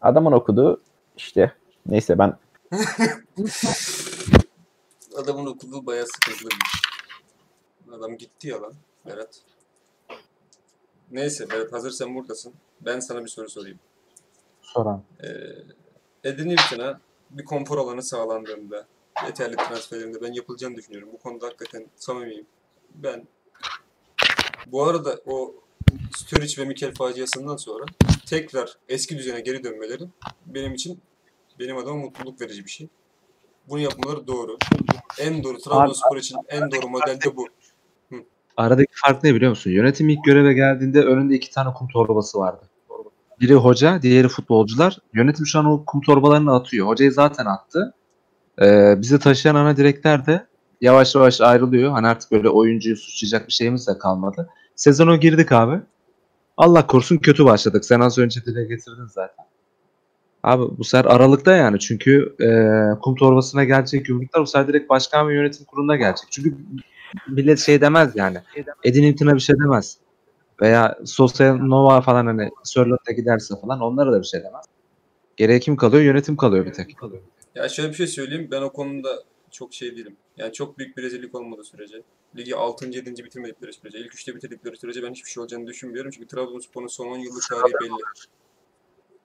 [0.00, 0.80] Adamın okuduğu
[1.16, 1.52] işte
[1.86, 2.34] neyse ben
[5.16, 6.82] Adamın okuduğu bayağı sıkıntılı bir iş.
[7.98, 8.72] Adam gitti ya lan
[9.06, 9.40] Berat.
[11.10, 12.52] Neyse Berat hazır sen buradasın.
[12.80, 13.78] Ben sana bir soru sorayım.
[14.62, 15.02] Soran.
[15.22, 15.26] Ee,
[16.24, 18.86] Newton'a bir konfor alanı sağlandığında
[19.26, 21.08] yeterli transferlerinde ben yapılacağını düşünüyorum.
[21.12, 22.46] Bu konuda hakikaten samimiyim.
[22.94, 23.26] Ben
[24.66, 25.54] bu arada o
[26.16, 27.84] Sturridge ve Mikel faciasından sonra
[28.26, 30.04] tekrar eski düzene geri dönmeleri
[30.46, 31.00] benim için
[31.58, 32.88] benim adıma mutluluk verici bir şey.
[33.68, 34.58] Bunu yapmaları doğru.
[35.18, 37.48] En doğru Trabzonspor için en doğru model de bu.
[38.56, 39.70] Aradaki fark ne biliyor musun?
[39.70, 42.69] Yönetim ilk göreve geldiğinde önünde iki tane kum torbası vardı.
[43.40, 44.98] Biri hoca, diğeri futbolcular.
[45.14, 46.86] Yönetim şu an o kum torbalarını atıyor.
[46.86, 47.94] Hocayı zaten attı.
[48.62, 50.46] Ee, bizi taşıyan ana direkler de
[50.80, 51.92] yavaş yavaş ayrılıyor.
[51.92, 54.48] Hani artık böyle oyuncuyu suçlayacak bir şeyimiz de kalmadı.
[54.76, 55.80] Sezona girdik abi.
[56.56, 57.84] Allah korusun kötü başladık.
[57.84, 59.44] Sen az önce dile getirdin zaten.
[60.42, 62.48] Abi bu sefer Aralık'ta yani çünkü e,
[63.00, 66.26] kum torbasına gelecek yumruklar bu sefer direkt başkan ve yönetim kuruluna gelecek.
[66.30, 66.56] Çünkü
[67.28, 68.38] millet şey demez yani.
[68.84, 69.98] Edin Newton'a bir şey demez.
[70.60, 74.64] Veya Sosyal Nova falan hani Sörlot'a giderse falan onlara da bir şey demez.
[75.36, 76.02] Geriye kim kalıyor?
[76.02, 76.96] Yönetim kalıyor bir tek.
[77.54, 78.48] Ya şöyle bir şey söyleyeyim.
[78.50, 79.08] Ben o konuda
[79.50, 80.16] çok şey değilim.
[80.36, 82.02] Yani çok büyük bir rezillik olmadığı sürece.
[82.36, 82.86] Ligi 6.
[82.86, 83.24] 7.
[83.24, 83.98] bitirmedikleri sürece.
[83.98, 86.10] ilk 3'te bitirdikleri sürece ben hiçbir şey olacağını düşünmüyorum.
[86.10, 88.02] Çünkü Trabzonspor'un son 10 yıllık tarihi belli.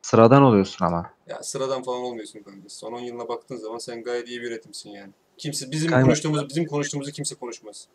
[0.01, 1.11] Sıradan oluyorsun ama.
[1.27, 2.69] Ya sıradan falan olmuyorsun kanka.
[2.69, 5.11] Son 10 yılına baktığın zaman sen gayet iyi bir yönetimsin yani.
[5.37, 7.87] Kimse bizim Kaymak- konuştuğumuz bizim konuştuğumuzu kimse konuşmaz.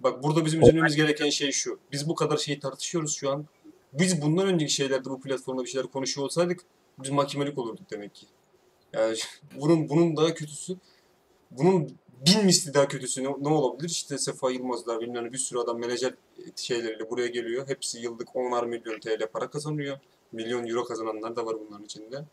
[0.00, 1.78] Bak burada bizim üzülmemiz gereken şey şu.
[1.92, 3.46] Biz bu kadar şeyi tartışıyoruz şu an.
[3.92, 6.60] Biz bundan önceki şeylerde bu platformda bir şeyler konuşuyor olsaydık
[6.98, 8.26] biz mahkemelik olurduk demek ki.
[8.92, 9.16] Yani
[9.60, 10.76] bunun bunun daha kötüsü
[11.50, 13.88] bunun bin misli daha kötüsü ne, ne olabilir?
[13.88, 16.14] İşte Sefa Yılmazlar bilmem bir sürü adam menajer
[16.56, 17.68] şeyleriyle buraya geliyor.
[17.68, 19.98] Hepsi yıllık 10'ar milyon TL para kazanıyor.
[20.32, 22.24] Milyon euro kazananlar da var bunların içinde.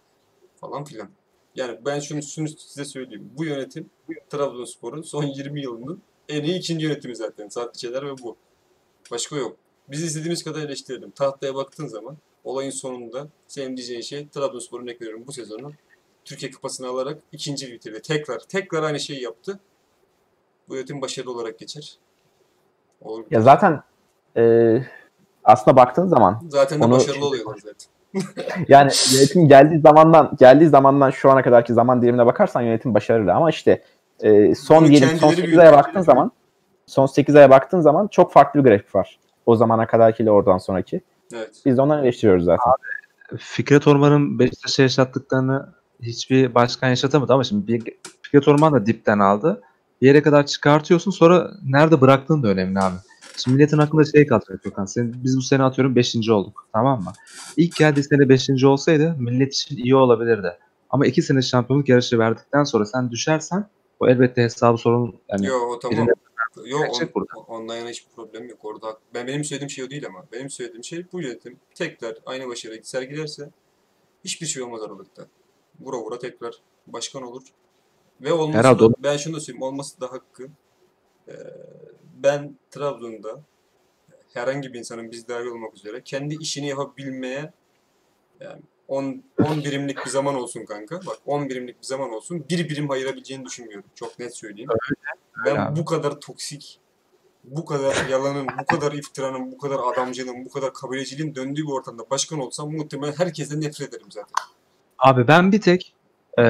[0.56, 1.10] Falan filan.
[1.56, 3.32] Yani ben şunu, şunu size söyleyeyim.
[3.38, 3.90] Bu yönetim
[4.30, 7.48] Trabzonspor'un son 20 yılının en iyi ikinci yönetimi zaten.
[7.48, 8.36] Saatçiler ve bu.
[9.12, 9.56] Başka yok.
[9.88, 11.12] Biz istediğimiz kadar eleştirelim.
[11.12, 15.72] Tahtaya baktığın zaman olayın sonunda senin diyeceğin şey Trabzonspor'un ne veriyorum bu sezonu
[16.26, 18.02] Türkiye Kupası'nı alarak ikinci bitirdi.
[18.02, 19.60] Tekrar, tekrar aynı şeyi yaptı.
[20.70, 21.98] Bu yönetim başarılı olarak geçer.
[23.02, 23.26] Olur.
[23.32, 23.84] Ya zaten
[24.38, 24.76] e,
[25.44, 27.94] aslında baktığın zaman Zaten de onu- başarılı oluyorlar zaten.
[28.68, 33.50] yani yönetim geldiği zamandan geldiği zamandan şu ana kadarki zaman dilimine bakarsan yönetim başarılı ama
[33.50, 33.84] işte
[34.24, 36.32] e, son diyelim son kendileri 8 büyütmek aya baktığın zaman
[36.86, 39.20] son 8 aya baktığın zaman çok farklı bir grafik var.
[39.46, 41.02] O zamana kadarkiyle oradan sonraki.
[41.34, 41.50] Evet.
[41.66, 42.74] Biz de ondan eleştiriyoruz zaten.
[43.38, 45.70] Fikret Orman'ın Beşiktaş'a yaşattıklarını
[46.02, 47.84] hiçbir başkan yaşatamadı ama şimdi bir,
[48.22, 49.62] Fikret Orman da dipten aldı.
[50.02, 52.96] Bir yere kadar çıkartıyorsun sonra nerede bıraktığın da önemli abi.
[53.38, 54.86] Şimdi milletin aklında şey kalacak Gökhan.
[54.86, 56.30] Senin, biz bu sene atıyorum 5.
[56.30, 56.68] olduk.
[56.74, 57.14] Tamam mı?
[57.58, 58.64] İlk geldiği sene 5.
[58.64, 60.58] olsaydı millet için iyi olabilirdi.
[60.90, 63.68] Ama 2 sene şampiyonluk yarışı verdikten sonra sen düşersen
[64.04, 65.98] o elbette hesabı sorun yani Yo o tamam.
[65.98, 66.14] birinde-
[66.66, 66.78] Yo
[67.48, 68.60] on, yana hiçbir problem yok.
[68.66, 70.26] Orada ben benim söylediğim şey o değil ama.
[70.32, 73.50] Benim söylediğim şey bu yönetim tekrar aynı başarıyı sergilerse
[74.24, 75.28] hiçbir şey olmaz Aralık'ta.
[75.80, 76.56] Vura vura tekrar
[76.88, 77.44] başkan olur.
[78.22, 80.48] Ve olması Herhalde da, ben şunu da söyleyeyim olması da hakkı.
[81.28, 81.34] Ee,
[82.24, 83.42] ben Trabzon'da
[84.34, 87.54] herhangi bir insanın biz dahil olmak üzere kendi işini yapabilmeye
[88.40, 88.62] yani
[88.94, 90.96] 10 10 birimlik bir zaman olsun kanka.
[90.96, 92.46] Bak 10 birimlik bir zaman olsun.
[92.50, 93.90] Bir birim ayırabileceğini düşünmüyorum.
[93.96, 94.70] Çok net söyleyeyim.
[95.46, 95.80] Ben abi.
[95.80, 96.80] bu kadar toksik,
[97.44, 102.10] bu kadar yalanın, bu kadar iftiranın, bu kadar adamcılığın, bu kadar kabileciliğin döndüğü bir ortamda
[102.10, 104.34] başkan olsam muhtemelen herkesten nefret ederim zaten.
[105.00, 105.94] Abi ben bir tek
[106.40, 106.44] e,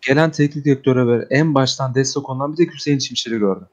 [0.00, 3.66] gelen teknik direktöre böyle en baştan destek olan bir tek Hüseyin Çimşir'i gördüm.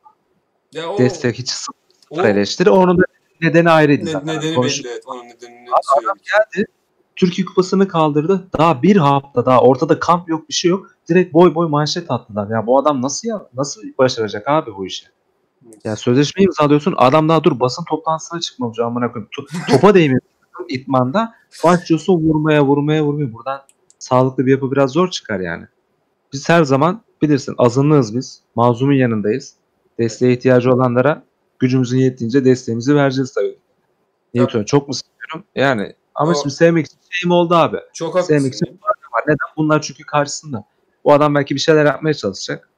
[0.74, 1.76] Ya o, Destek hiç sıfır
[2.10, 2.70] o eleştiri.
[2.70, 3.04] Onun da
[3.42, 4.38] nedeni ayrıydı ne- zaten.
[4.38, 4.92] nedeni Konuş- belli.
[4.92, 6.68] Evet, onun nedenini Adam geldi.
[7.16, 8.48] Türkiye Kupası'nı kaldırdı.
[8.58, 10.88] Daha bir hafta daha ortada kamp yok bir şey yok.
[11.10, 12.50] Direkt boy boy manşet attılar.
[12.50, 15.06] Ya bu adam nasıl ya nasıl başaracak abi bu işi?
[15.84, 16.94] Ya sözleşmeyi imzalıyorsun.
[16.98, 19.30] Adam daha dur basın toplantısına çıkmamış amına koyayım.
[19.40, 20.22] To- topa değmiyor
[20.70, 21.34] itmanda.
[21.64, 23.34] Başlıyorsun vurmaya vurmaya vurmaya.
[23.34, 23.62] Buradan
[24.00, 25.66] sağlıklı bir yapı biraz zor çıkar yani.
[26.34, 28.42] Biz her zaman bilirsin azınlığız biz.
[28.56, 29.56] Mazlumun yanındayız.
[30.00, 31.24] Desteğe ihtiyacı olanlara
[31.60, 33.58] gücümüzün yettiğince desteğimizi vereceğiz tabii.
[34.34, 35.48] Newton çok mu seviyorum?
[35.56, 37.78] Yani ama O- şimdi sevmek için şeyim oldu abi.
[37.94, 39.24] Çok Sevmek için var.
[39.28, 39.38] Neden?
[39.58, 40.64] Bunlar çünkü karşısında.
[41.04, 42.70] Bu adam belki bir şeyler yapmaya çalışacak.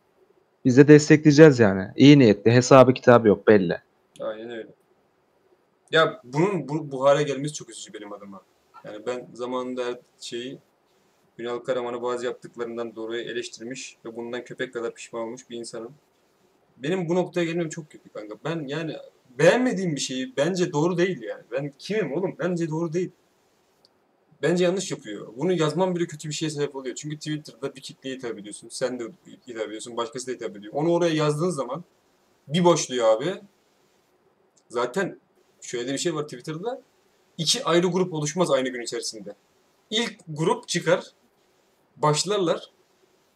[0.66, 1.92] Biz de destekleyeceğiz yani.
[1.96, 2.52] İyi niyetli.
[2.52, 3.82] Hesabı kitabı yok belli.
[4.20, 4.70] Aynen öyle.
[5.92, 8.42] Ya bunun bu, bu hale gelmesi çok üzücü benim adıma.
[8.86, 10.60] Yani ben zamanında her şeyi
[11.40, 15.94] Ünal Karaman'ı bazı yaptıklarından dolayı eleştirmiş ve bundan köpek kadar pişman olmuş bir insanım.
[16.78, 18.36] Benim bu noktaya gelmem çok kötü kanka.
[18.46, 18.96] Ben yani
[19.40, 21.44] beğenmediğim bir şeyi bence doğru değil yani.
[21.52, 22.36] Ben kimim oğlum?
[22.40, 23.12] Bence doğru değil.
[24.44, 25.34] Bence yanlış yapıyor.
[25.38, 26.96] Bunu yazmam bile kötü bir şeye sebep oluyor.
[26.96, 28.70] Çünkü Twitter'da bir kitleye hitap ediyorsun.
[28.70, 29.04] Sen de
[29.48, 29.98] hitap ediyorsun.
[29.98, 30.74] Başkası da hitap ediyor.
[30.74, 31.84] Onu oraya yazdığın zaman
[32.48, 33.42] bir boşluyor abi.
[34.70, 35.20] Zaten
[35.62, 36.82] şöyle bir şey var Twitter'da.
[37.38, 39.36] İki ayrı grup oluşmaz aynı gün içerisinde.
[39.90, 41.06] İlk grup çıkar,
[41.98, 42.72] başlarlar,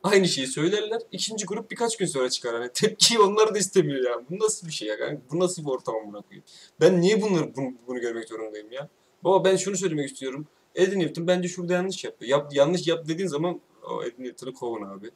[0.04, 1.02] aynı şeyi söylerler.
[1.12, 2.56] İkinci grup birkaç gün sonra çıkar.
[2.56, 4.22] Hani tepkiyi onlar da istemiyor ya.
[4.30, 4.98] Bu nasıl bir şey ya?
[4.98, 5.22] kanka?
[5.32, 6.44] Bu nasıl bir ortam koyayım?
[6.82, 8.90] Ben niye bunları bunu, bunu görmek zorundayım ya?
[9.24, 10.48] Baba ben şunu söylemek istiyorum.
[10.76, 12.26] Edin Newton bence şurada yanlış yaptı.
[12.26, 15.12] Yap, yanlış yap dediğin zaman o Edin Newton'u kovun abi.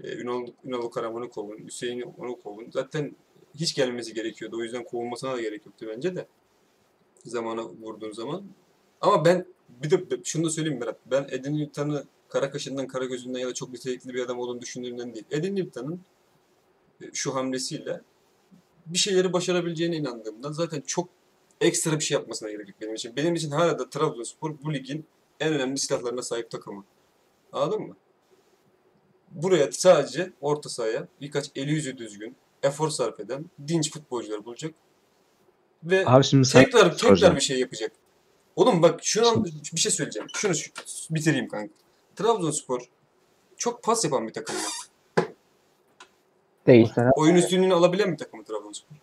[0.00, 1.58] Ee, Ünal, Ünal Karaman'ı kovun.
[1.58, 2.70] Hüseyin'i onu kovun.
[2.70, 3.16] Zaten
[3.54, 4.56] hiç gelmesi gerekiyordu.
[4.56, 6.26] O yüzden kovulmasına da gerek yoktu bence de.
[7.24, 8.44] Zamana vurduğun zaman.
[9.00, 10.98] Ama ben bir de şunu da söyleyeyim Berat.
[11.06, 15.14] Ben Edin Newton'ı kara kaşından kara gözünden ya da çok nitelikli bir adam olduğunu düşündüğümden
[15.14, 15.24] değil.
[15.30, 16.00] Edin Newton'ın
[17.02, 18.00] e, şu hamlesiyle
[18.86, 21.08] bir şeyleri başarabileceğine inandığımdan zaten çok
[21.64, 23.16] ekstra bir şey yapmasına gerek yok benim için.
[23.16, 25.06] Benim için hala da Trabzonspor bu ligin
[25.40, 26.84] en önemli silahlarına sahip takımı.
[27.52, 27.96] Anladın mı?
[29.30, 34.74] Buraya sadece orta sahaya birkaç eli yüzü düzgün, efor sarf eden dinç futbolcular bulacak.
[35.84, 37.36] Ve Abi şimdi tekrar tekrar soracağım.
[37.36, 37.92] bir şey yapacak.
[38.56, 39.44] Oğlum bak şunu
[39.74, 40.28] bir şey söyleyeceğim.
[40.34, 40.70] Şunu şu-
[41.10, 41.74] bitireyim kanka.
[42.16, 42.80] Trabzonspor
[43.56, 44.56] çok pas yapan bir takım?
[46.66, 46.92] Değil.
[47.16, 48.96] Oyun üstünlüğünü alabilen bir takım Trabzonspor?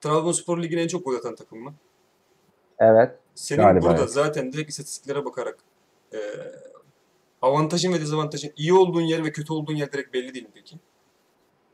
[0.00, 1.74] Trabzonspor ligin en çok gol atan takımı mı?
[2.78, 3.18] Evet.
[3.34, 4.10] Senin Galiba burada evet.
[4.10, 5.58] zaten direkt istatistiklere bakarak
[6.12, 6.18] e,
[7.42, 10.76] avantajın ve dezavantajın iyi olduğun yer ve kötü olduğun yer direkt belli değil mi peki?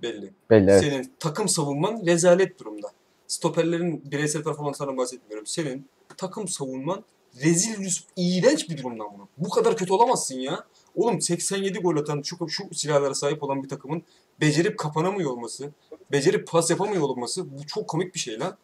[0.03, 0.33] Belli.
[0.51, 0.85] Belli evet.
[0.85, 2.89] Senin takım savunman rezalet durumda.
[3.27, 5.47] Stoperlerin bireysel performanslarından bahsetmiyorum.
[5.47, 7.05] Senin takım savunman
[7.45, 9.29] rezil, rüs- iğrenç bir durumdan bunu.
[9.39, 10.65] Bu kadar kötü olamazsın ya.
[10.95, 14.03] Oğlum 87 gol atan şu, şu silahlara sahip olan bir takımın
[14.41, 15.71] becerip kapanamıyor olması,
[16.13, 18.57] becerip pas yapamıyor olması bu çok komik bir şey lan.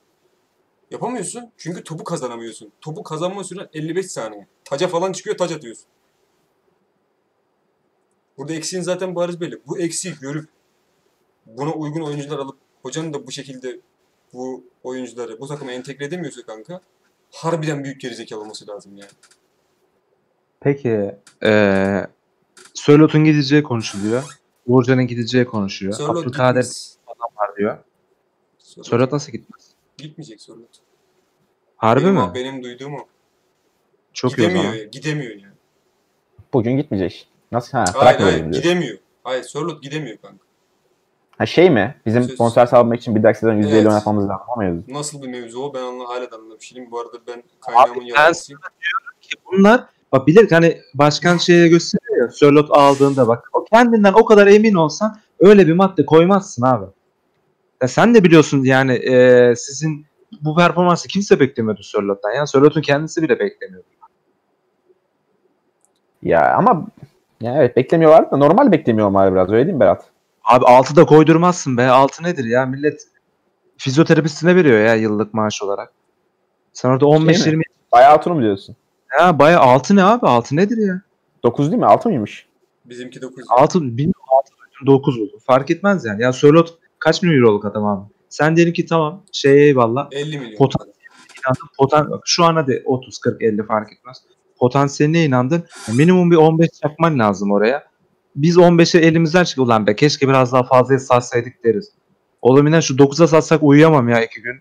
[0.91, 2.73] Yapamıyorsun çünkü topu kazanamıyorsun.
[2.81, 4.47] Topu kazanma süren 55 saniye.
[4.65, 5.87] Taca falan çıkıyor taç atıyorsun.
[8.39, 9.61] Burada eksiğin zaten bariz belli.
[9.67, 10.49] Bu eksiği görüp
[11.47, 13.81] buna uygun oyuncular alıp hocanın da bu şekilde
[14.33, 16.81] bu oyuncuları bu takıma entegre edemiyorsa kanka
[17.31, 19.11] harbiden büyük gerizekalı olması lazım yani.
[20.61, 22.07] Peki eee,
[22.89, 24.23] Sörlot'un gideceği konuşuluyor.
[24.67, 25.97] Uğurcan'ın gideceği konuşuluyor.
[25.97, 26.97] Sörlot Abdülkadir gitmez.
[27.07, 27.79] adam var diyor.
[28.59, 29.71] Sörlot Sörlot nasıl gitmez?
[29.99, 30.69] gitmeyecek Sörlot.
[31.77, 32.31] Harbi benim, mi?
[32.35, 32.99] Benim duyduğum o.
[34.13, 34.77] Çok iyi o gidemiyor zaman.
[34.77, 34.85] ya.
[34.85, 35.55] Gidemiyor yani.
[36.53, 37.29] Bugün gitmeyecek.
[37.53, 37.79] Nasıl?
[37.79, 38.53] Ha, Hayır hayır diyor.
[38.53, 38.99] gidemiyor.
[39.25, 40.45] Hayır Sörlot gidemiyor kanka.
[41.39, 41.97] Ha şey mi?
[42.07, 43.87] Bizim Söz- bonservis almak için bir dahaki sezon %50 Evet.
[43.87, 44.85] oynatmamız lazım ama yazın.
[44.89, 46.89] Nasıl bir mevzu o ben anla, hala da anlamış değilim.
[46.91, 48.61] Bu arada ben kaynağımın ben yalancısıyım.
[49.21, 54.25] Ki bunlar bak bilir hani başkan şeye gösteriyor ya Sörlot aldığında bak o kendinden o
[54.25, 56.85] kadar emin olsan öyle bir madde koymazsın abi.
[57.83, 60.07] Ya sen de biliyorsun yani e, sizin
[60.43, 62.31] bu performansı kimse beklemiyordu Sörlot'tan.
[62.31, 63.87] Yani Sörlot'un kendisi bile beklemiyordu.
[66.23, 66.87] Ya ama
[67.41, 70.05] ya evet beklemiyorlar da normal beklemiyorlar biraz öyle değil mi Berat?
[70.45, 71.87] Abi 6 da koydurmazsın be.
[71.87, 72.67] 6 nedir ya?
[72.67, 73.01] Millet
[73.77, 75.93] fizyoterapistine veriyor ya yıllık maaş olarak.
[76.73, 77.63] Sen orada 15-20
[77.93, 78.77] Bayağı altını mı diyorsun?
[79.21, 80.27] ya bayağı 6 ne abi?
[80.27, 81.01] 6 nedir ya?
[81.49, 81.87] 9 değil mi?
[81.87, 82.47] 6 mıymış?
[82.85, 83.45] Bizimki 9.
[83.49, 85.39] 6 bilmiyorum 6 9 oldu.
[85.47, 86.23] Fark etmez yani.
[86.23, 88.07] Ya Sörlot kaç milyon euroluk adam abi?
[88.29, 90.09] Sen diyelim ki tamam şey eyvallah.
[90.13, 90.57] 50 milyon.
[90.57, 90.87] Potan-
[91.39, 94.17] İnandın, potan bak şu an hadi 30 40 50 fark etmez.
[94.59, 95.65] Potansiyeline inandın.
[95.95, 97.85] Minimum bir 15 çakman lazım oraya.
[98.37, 101.93] Biz 15'e elimizden çıktı ulan be keşke biraz daha fazla satsaydık deriz.
[102.43, 104.57] Oğlum inan şu 9'a satsak uyuyamam ya iki gün.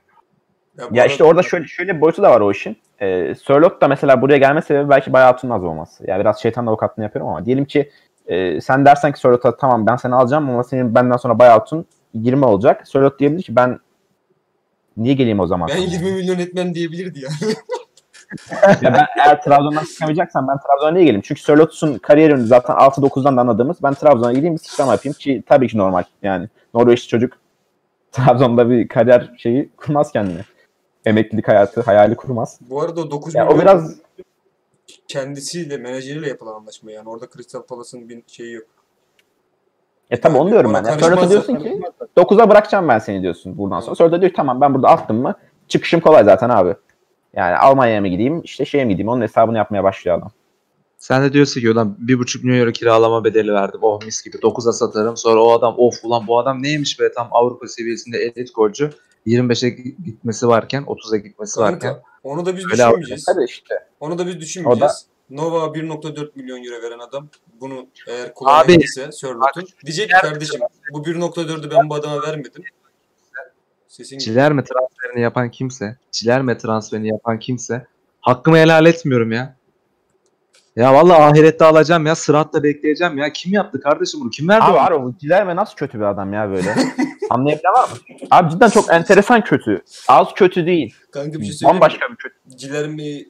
[0.78, 2.78] Ya arada- işte orada şöyle şöyle bir boyutu da var o işin.
[3.02, 6.04] Ee, Sörloth da mesela buraya gelme sebebi belki bayağı altının az olması.
[6.08, 7.90] Yani biraz şeytan avukatlığını yapıyorum ama diyelim ki
[8.28, 11.86] e, sen dersen ki Sörloth'a tamam ben seni alacağım ama senin benden sonra bayağı altın
[12.14, 12.88] 20 olacak.
[12.88, 13.80] Sörloth diyebilir ki ben
[14.98, 15.68] niye geleyim o zaman?
[15.68, 17.30] Ben 20 milyon etmem diyebilirdi ya.
[18.82, 21.22] Ya ben eğer Trabzon'dan çıkamayacaksam ben Trabzon'a niye geleyim?
[21.22, 25.68] Çünkü Sörloth'un kariyerini zaten 6-9'dan da anladığımız ben Trabzon'a gideyim bir sıçrama yapayım ki tabii
[25.68, 26.04] ki normal.
[26.24, 27.34] Yani Norveçli çocuk
[28.12, 30.42] Trabzon'da bir kariyer şeyi kurmaz kendine.
[31.08, 32.60] Emeklilik hayatı, hayali kurmaz.
[32.62, 33.96] Bu arada o 9 Ya milyon o biraz
[35.08, 37.10] kendisiyle, menajeriyle yapılan anlaşma yani.
[37.10, 38.66] Orada Crystal Palace'ın bir şeyi yok.
[40.10, 40.84] E tabii onu diyorum ben.
[40.84, 41.82] Yani karışmaz Sörloth'a diyorsun ki
[42.18, 43.96] 9'a bırakacağım ben seni diyorsun buradan sonra.
[43.96, 45.36] Sonra da diyor tamam ben burada attım mı
[45.68, 46.76] çıkışım kolay zaten abi.
[47.34, 50.32] Yani Almanya'ya mı gideyim işte şeye mi gideyim onun hesabını yapmaya başlıyor adam.
[50.98, 53.80] Sen de diyorsun ki ulan 1,5 milyon euro kiralama bedeli verdim.
[53.84, 55.18] Oh mis gibi 9'a satarım.
[55.18, 58.92] Sonra o adam of ulan bu adam neymiş be tam Avrupa seviyesinde elit golcü.
[59.28, 59.70] 25'e
[60.06, 61.80] gitmesi varken 30'a gitmesi varken.
[61.80, 63.26] Kanka, onu da biz düşünmeyeceğiz.
[63.28, 63.76] Hadi işte.
[64.00, 65.06] Onu da biz düşünmeyeceğiz.
[65.30, 67.28] Nova 1.4 milyon euro veren adam
[67.62, 70.62] bunu eğer kullanabilirse Sörlot'un diyecek ki kardeşim
[70.94, 72.64] bu 1.4'ü ben bu adama vermedim.
[73.88, 74.36] Sesin gidiyor.
[74.36, 77.88] Cilerme transferini yapan kimse, Cilerme transferini yapan kimse
[78.22, 79.57] hakkımı helal etmiyorum ya.
[80.78, 83.34] Ya vallahi ahirette alacağım ya, sıratta bekleyeceğim ya.
[83.34, 84.30] Kim yaptı kardeşim bunu?
[84.30, 84.78] Kim verdi Abi onu?
[84.78, 86.76] var o Cilerme nasıl kötü bir adam ya böyle.
[87.30, 87.96] Anlayabilen var mı?
[88.32, 89.82] Abi cidden çok enteresan kötü.
[90.08, 90.96] Az kötü değil.
[91.12, 91.82] Kanka bir şey söyleyeyim mi?
[91.82, 92.58] Bambaşka bir kötü.
[92.58, 93.26] Cilermi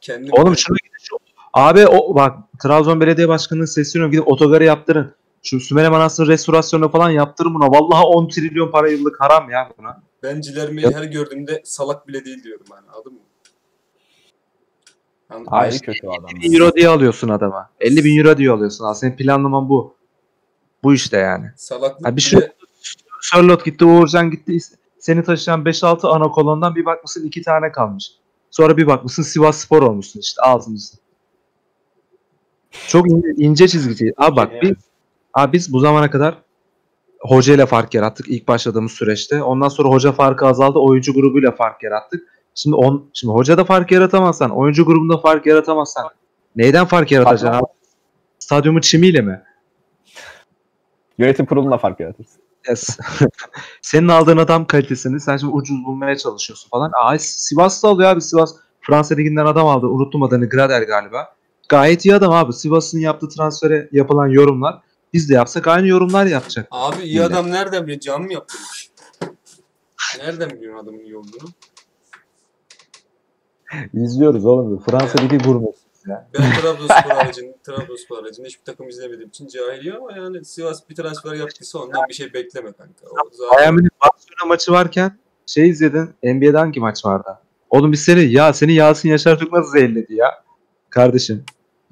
[0.00, 1.16] kendim Oğlum şunu gidin şu.
[1.52, 5.14] Abi o bak Trabzon Belediye Başkanı'nın sesleniyorum gidin otogarı yaptırın.
[5.42, 7.66] Şu Sümele Manastırı restorasyonu falan yaptırın buna.
[7.66, 10.02] Vallahi 10 trilyon para yıllık haram ya buna.
[10.22, 13.18] ben Cilermi'yi her gördüğümde salak bile değil diyorum yani anladın mı?
[15.46, 16.26] Ayrı kötü adam.
[16.36, 17.70] 50 bin euro diye alıyorsun adama.
[17.80, 18.84] 50 bin euro diye alıyorsun.
[18.84, 19.94] Aslında senin planlaman bu.
[20.84, 21.46] Bu işte yani.
[21.56, 22.40] Salaklık Ha bir şey
[23.22, 24.58] Charlotte gitti, Uğurcan gitti.
[24.98, 28.12] Seni taşıyan 5-6 ana kolondan bir bakmışsın 2 tane kalmış.
[28.50, 30.96] Sonra bir bakmışsın Sivas Spor olmuşsun işte altıncısı.
[32.88, 34.12] Çok ince, ince çizgi.
[34.16, 34.72] Abi bak biz,
[35.34, 36.38] abi biz bu zamana kadar
[37.20, 39.42] hoca ile fark yarattık ilk başladığımız süreçte.
[39.42, 40.78] Ondan sonra hoca farkı azaldı.
[40.78, 42.31] Oyuncu grubuyla fark yarattık.
[42.54, 46.04] Şimdi on, şimdi hoca da fark yaratamazsan, oyuncu grubunda fark yaratamazsan
[46.56, 47.66] neyden fark yaratacaksın abi?
[48.38, 49.42] Stadyumu çimiyle mi?
[51.18, 52.42] Yönetim kurulunda fark yaratırsın.
[52.68, 52.98] Yes.
[53.82, 56.92] Senin aldığın adam kalitesini sen şimdi ucuz bulmaya çalışıyorsun falan.
[57.02, 58.54] Aa, Sivas'ta alıyor abi Sivas.
[58.80, 59.86] Fransa Ligi'nden adam aldı.
[59.86, 61.34] Unuttum adını Grader galiba.
[61.68, 62.52] Gayet iyi adam abi.
[62.52, 64.80] Sivas'ın yaptığı transfere yapılan yorumlar.
[65.12, 66.68] Biz de yapsak aynı yorumlar yapacak.
[66.70, 68.00] Abi iyi adam nereden biliyor?
[68.00, 68.90] Can mı yaptırmış?
[70.18, 71.48] Nereden biliyorsun adamın iyi olduğunu?
[73.94, 74.78] İzliyoruz oğlum.
[74.78, 75.78] Fransa Ligi gurmesi.
[76.08, 76.24] Ben
[76.60, 81.78] Trabzonspor haricinde, Trabzonspor haricinde hiçbir takım izlemediğim için cahilim ama yani Sivas bir transfer yaptıysa
[81.78, 83.06] ondan bir şey bekleme kanka.
[83.10, 86.10] O zaten- Bayern Münih Barcelona maçı varken şey izledin.
[86.22, 87.38] NBA'de hangi maç vardı?
[87.70, 90.44] Oğlum biz seni ya seni Yasin Yaşar Türk nasıl zehirledi ya?
[90.90, 91.44] Kardeşim.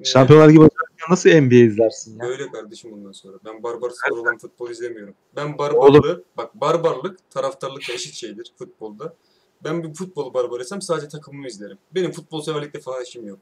[0.05, 0.68] Şampiyonlar gibi
[1.11, 2.20] nasıl NBA izlersin ya?
[2.28, 3.37] Böyle kardeşim bundan sonra.
[3.45, 5.14] Ben barbar spor olan futbol izlemiyorum.
[5.37, 9.14] Ben barbarlığı, bak barbarlık taraftarlıkla eşit şeydir futbolda.
[9.65, 11.79] Ben bir futbol barbarıysam sadece takımımı izlerim.
[11.95, 13.39] Benim futbol severlikle falan işim yok.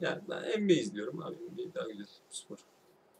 [0.00, 1.34] Yani ben NBA izliyorum abi.
[1.34, 2.56] NBA daha güzel spor.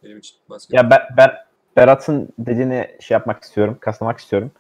[0.05, 0.75] Benim için basket.
[0.75, 1.31] Ya ben, ben
[1.77, 4.51] Berat'ın dediğini şey yapmak istiyorum, kaslamak istiyorum.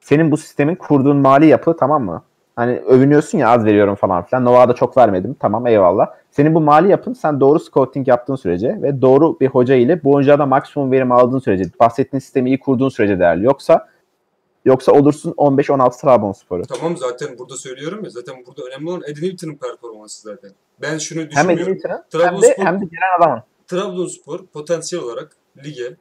[0.00, 2.24] Senin bu sistemin kurduğun mali yapı tamam mı?
[2.56, 4.44] Hani övünüyorsun ya az veriyorum falan filan.
[4.44, 5.36] Nova'da çok vermedim.
[5.40, 6.06] Tamam eyvallah.
[6.30, 10.12] Senin bu mali yapın sen doğru scouting yaptığın sürece ve doğru bir hoca ile bu
[10.12, 13.44] oyuncuda maksimum verim aldığın sürece, bahsettiğin sistemi iyi kurduğun sürece değerli.
[13.44, 13.88] Yoksa
[14.64, 16.62] yoksa olursun 15-16 Trabzonspor'u.
[16.62, 20.50] Tamam zaten burada söylüyorum ya zaten burada önemli olan Eddie Newton'un performansı zaten.
[20.80, 21.72] Ben şunu Hem düşünmüyorum.
[21.72, 23.42] Edinburgh'ın hem de, Trabzonspor, hem de gelen adamın.
[23.66, 25.96] Trabzonspor potansiyel olarak lige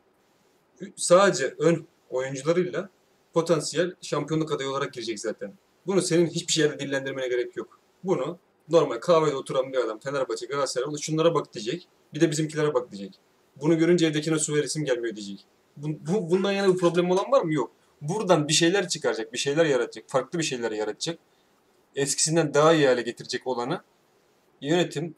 [0.96, 2.90] sadece ön oyuncularıyla
[3.34, 5.54] potansiyel şampiyonluk adayı olarak girecek zaten.
[5.88, 7.80] Bunu senin hiçbir şeyle dillendirmene gerek yok.
[8.04, 8.38] Bunu
[8.70, 11.88] normal kahvede oturan bir adam Fenerbahçe, Galatasaray "Ulan şunlara bak diyecek.
[12.14, 13.20] Bir de bizimkilere bak diyecek.
[13.62, 15.46] Bunu görünce evdekine su veresim gelmiyor diyecek.
[15.78, 17.54] Bu, bu, bundan yana bir problem olan var mı?
[17.54, 17.72] Yok.
[18.10, 21.18] Buradan bir şeyler çıkaracak, bir şeyler yaratacak, farklı bir şeyler yaratacak.
[21.96, 23.82] Eskisinden daha iyi hale getirecek olanı
[24.62, 25.16] yönetim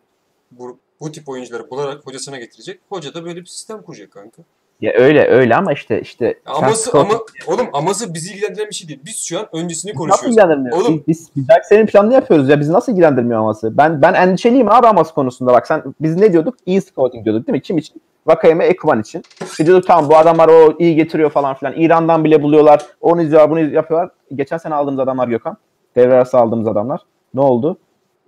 [0.52, 2.80] bu, bu tip oyuncuları bularak hocasına getirecek.
[2.90, 4.42] Hoca da böyle bir sistem kuracak kanka.
[4.82, 8.88] Ya öyle öyle ama işte işte Aması scouting- ama oğlum aması bizi ilgilendiren bir şey
[8.88, 9.00] değil.
[9.06, 10.38] Biz şu an öncesini Nasıl konuşuyoruz.
[10.38, 10.78] ilgilendirmiyor?
[10.78, 12.60] Oğlum- Biz, biz belki senin planını yapıyoruz ya.
[12.60, 13.78] Bizi nasıl ilgilendirmiyor aması?
[13.78, 15.54] Ben ben endişeliyim abi aması konusunda.
[15.54, 16.56] Bak sen biz ne diyorduk?
[16.66, 17.62] İyi scouting diyorduk değil mi?
[17.62, 18.02] Kim için?
[18.28, 19.24] Vakayeme Ekuban için.
[19.42, 21.74] İşte diyorduk tamam bu adamlar o iyi getiriyor falan filan.
[21.74, 22.86] İran'dan bile buluyorlar.
[23.02, 24.10] Onu izliyorlar bunu yapıyorlar.
[24.36, 25.58] Geçen sene aldığımız adamlar Gökhan.
[25.96, 27.02] Devre arası aldığımız adamlar.
[27.34, 27.78] Ne oldu?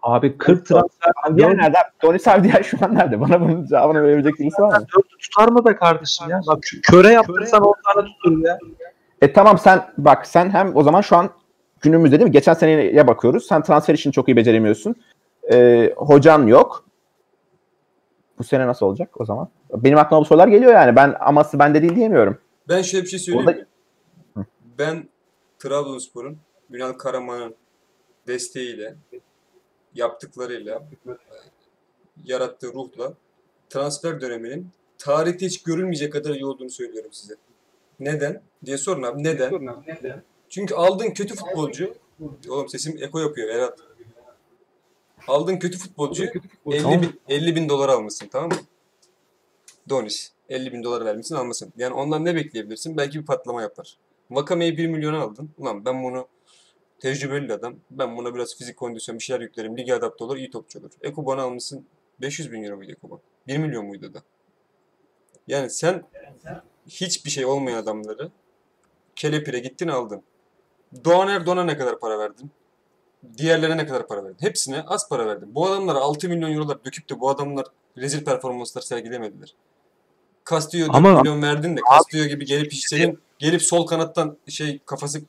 [0.02, 1.78] Abi 40 transfer Diğer nerede?
[2.00, 3.22] Tony Savdiyer şu an nerede?
[3.22, 4.86] Bana bunun cevabını verebilecek birisi var mı?
[4.98, 6.42] Dört tutar mı be kardeşim ya?
[6.48, 8.58] Bak kö- köre yaptırsan 10 tane tutur ya.
[9.22, 11.30] E tamam sen bak sen hem o zaman şu an
[11.82, 12.32] günümüzde değil mi?
[12.32, 13.48] Geçen seneye bakıyoruz.
[13.48, 14.96] Sen transfer işini çok iyi beceremiyorsun.
[15.52, 16.87] E, hocan yok.
[18.40, 19.50] Bu sene nasıl olacak o zaman?
[19.74, 20.96] Benim aklıma bu sorular geliyor yani.
[20.96, 22.38] Ben aması bende değil diyemiyorum.
[22.70, 24.46] Ben şöyle bir şey söyleyeyim Orada-?
[24.80, 25.10] Ben
[25.60, 26.38] Trabzonspor'un
[26.72, 27.56] Ünal Karaman'ın
[28.28, 28.96] desteğiyle
[29.94, 30.84] yaptıklarıyla
[32.24, 33.14] yarattığı ruhla
[33.70, 37.36] transfer döneminin tarihte hiç görülmeyecek kadar iyi olduğunu söylüyorum size.
[38.00, 38.42] Neden?
[38.66, 39.24] diye sorun abi.
[39.24, 39.50] Neden?
[40.50, 41.94] Çünkü aldığın kötü futbolcu
[42.50, 43.80] oğlum sesim eko yapıyor Erat.
[45.28, 46.26] Aldığın kötü futbolcu
[46.66, 48.58] 50 bin, 50 bin dolar almışsın tamam mı?
[49.90, 50.32] Donis.
[50.50, 51.74] 50 bin dolar vermişsin almasın.
[51.78, 52.98] Yani ondan ne bekleyebilirsin?
[52.98, 53.98] Belki bir patlama yapar.
[54.32, 55.50] Vakame'yi 1 milyona aldın.
[55.58, 56.28] Ulan ben bunu
[57.00, 57.76] tecrübeli adam.
[57.92, 59.78] Ben buna biraz fizik kondisyon bir şeyler yüklerim.
[59.78, 60.92] Lige adapte olur, iyi topçu olur.
[61.02, 61.86] Ekuban'ı almışsın.
[62.22, 63.20] 500 bin euro muydu Ekuban?
[63.48, 64.20] 1 milyon muydu da?
[65.48, 66.04] Yani sen
[66.88, 68.32] hiçbir şey olmayan adamları
[69.16, 70.24] kelepire gittin aldın.
[71.06, 72.52] Doğan Erdoğan'a ne kadar para verdin?
[73.38, 74.38] Diğerlerine ne kadar para verdin?
[74.40, 75.56] Hepsine az para verdin.
[75.56, 77.66] Bu adamlara 6 milyon eurolar döküp de bu adamlar
[77.98, 79.56] rezil performanslar sergilemediler.
[80.50, 84.80] Castillo 4 Ama- milyon verdin de Castillo gibi gelip hiç senin gelip sol kanattan şey
[84.86, 85.22] kafası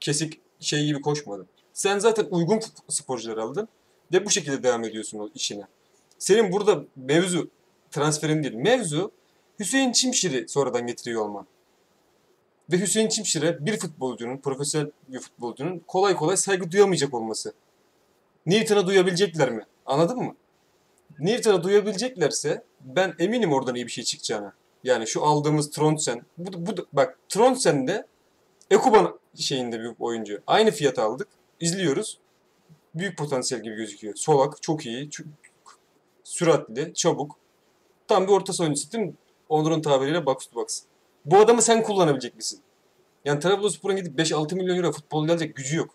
[0.00, 1.46] kesik şey gibi koşmadı.
[1.72, 3.68] Sen zaten uygun sporcular aldın
[4.12, 5.62] ve bu şekilde devam ediyorsun o işine.
[6.18, 7.50] Senin burada mevzu
[7.90, 8.54] transferin değil.
[8.54, 9.10] Mevzu
[9.60, 11.46] Hüseyin Çimşir'i sonradan getiriyor olman.
[12.72, 17.52] Ve Hüseyin Çimşir'e bir futbolcunun, profesyonel bir futbolcunun kolay kolay saygı duyamayacak olması.
[18.46, 19.66] Newton'a duyabilecekler mi?
[19.86, 20.34] Anladın mı?
[21.18, 24.52] Newton'a duyabileceklerse ben eminim oradan iyi bir şey çıkacağına.
[24.84, 28.06] Yani şu aldığımız Trondsen, bu, bu bak Trondsen de
[28.70, 30.42] Ekuban şeyinde bir oyuncu.
[30.46, 31.28] Aynı fiyata aldık.
[31.60, 32.18] İzliyoruz.
[32.94, 34.14] Büyük potansiyel gibi gözüküyor.
[34.14, 35.10] Solak çok iyi.
[35.10, 35.26] Çok
[36.24, 37.36] süratli, çabuk.
[38.08, 39.14] Tam bir orta oyuncusu değil mi?
[39.48, 40.82] Onur'un tabiriyle box to box.
[41.26, 42.60] Bu adamı sen kullanabilecek misin?
[43.24, 45.90] Yani Trabzonspor'un gidip 5-6 milyon euro futbol gelecek gücü yok.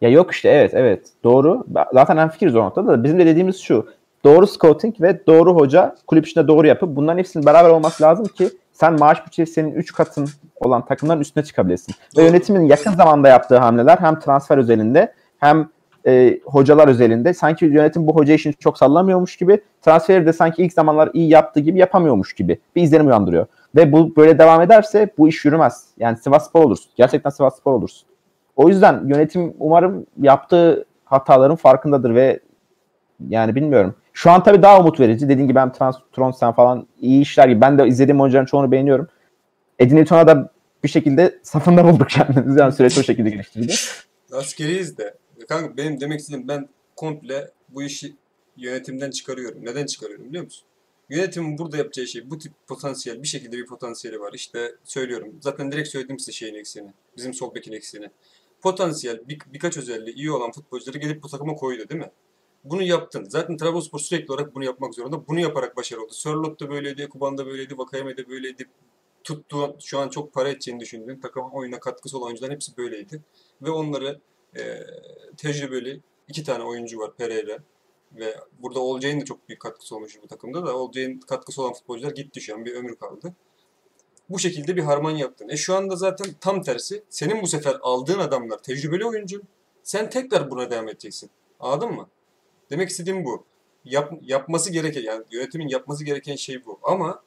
[0.00, 1.66] Ya yok işte evet evet doğru.
[1.92, 3.88] Zaten hemfikiriz o noktada da bizim de dediğimiz şu.
[4.24, 8.50] Doğru scouting ve doğru hoca kulüp içinde doğru yapıp bunların hepsinin beraber olması lazım ki
[8.72, 10.28] sen maaş bütçesi senin 3 katın
[10.60, 11.94] olan takımların üstüne çıkabilesin.
[12.16, 15.68] Ve yönetimin yakın zamanda yaptığı hamleler hem transfer özelinde hem
[16.06, 20.72] e, hocalar özelinde sanki yönetim bu hoca işini çok sallamıyormuş gibi transferi de sanki ilk
[20.72, 23.46] zamanlar iyi yaptığı gibi yapamıyormuş gibi bir izlenim uyandırıyor.
[23.76, 25.84] Ve bu böyle devam ederse bu iş yürümez.
[25.98, 26.92] Yani Sivasspor olursun.
[26.96, 28.08] Gerçekten Sivasspor olursun.
[28.56, 32.40] O yüzden yönetim umarım yaptığı hataların farkındadır ve
[33.28, 33.94] yani bilmiyorum.
[34.12, 35.28] Şu an tabii daha umut verici.
[35.28, 37.60] Dediğim gibi ben Trans Tronsen falan iyi işler gibi.
[37.60, 39.08] Ben de izlediğim oyuncuların çoğunu beğeniyorum.
[39.78, 40.50] Edin Newton'a da
[40.84, 42.60] bir şekilde safında bulduk kendimizi.
[42.60, 43.72] Yani süreç o şekilde geliştirdi.
[44.32, 45.14] Askeriyiz de.
[45.50, 48.16] Kanka benim demek istediğim ben komple bu işi
[48.56, 49.64] yönetimden çıkarıyorum.
[49.64, 50.64] Neden çıkarıyorum biliyor musun?
[51.08, 54.32] Yönetimin burada yapacağı şey bu tip potansiyel bir şekilde bir potansiyeli var.
[54.32, 55.34] İşte söylüyorum.
[55.40, 56.92] Zaten direkt söyledim size şeyin eksiğini.
[57.16, 58.10] Bizim sol bekin eksiğini.
[58.60, 62.10] Potansiyel bir, birkaç özelliği iyi olan futbolcuları gelip bu takıma koydu değil mi?
[62.64, 63.24] Bunu yaptın.
[63.28, 65.26] Zaten Trabzonspor sürekli olarak bunu yapmak zorunda.
[65.28, 66.12] Bunu yaparak başarılı oldu.
[66.12, 68.64] Sörloth da böyleydi, Ekuban da böyleydi, Vakayeme de böyleydi.
[69.24, 73.22] Tuttuğu, şu an çok para edeceğini düşündüğün takım oyuna katkısı olan oyuncuların hepsi böyleydi.
[73.62, 74.20] Ve onları
[74.56, 74.86] e,
[75.36, 77.58] tecrübeli iki tane oyuncu var Pereira
[78.12, 82.10] ve burada Olcay'ın da çok büyük katkısı olmuş bu takımda da Olcay'ın katkısı olan futbolcular
[82.10, 83.34] gitti şu an bir ömür kaldı.
[84.30, 85.48] Bu şekilde bir harman yaptın.
[85.48, 87.02] E şu anda zaten tam tersi.
[87.08, 89.42] Senin bu sefer aldığın adamlar tecrübeli oyuncu.
[89.82, 91.30] Sen tekrar buna devam edeceksin.
[91.60, 92.08] Anladın mı?
[92.70, 93.44] Demek istediğim bu.
[93.84, 96.78] Yap, yapması gereken yani yönetimin yapması gereken şey bu.
[96.82, 97.22] Ama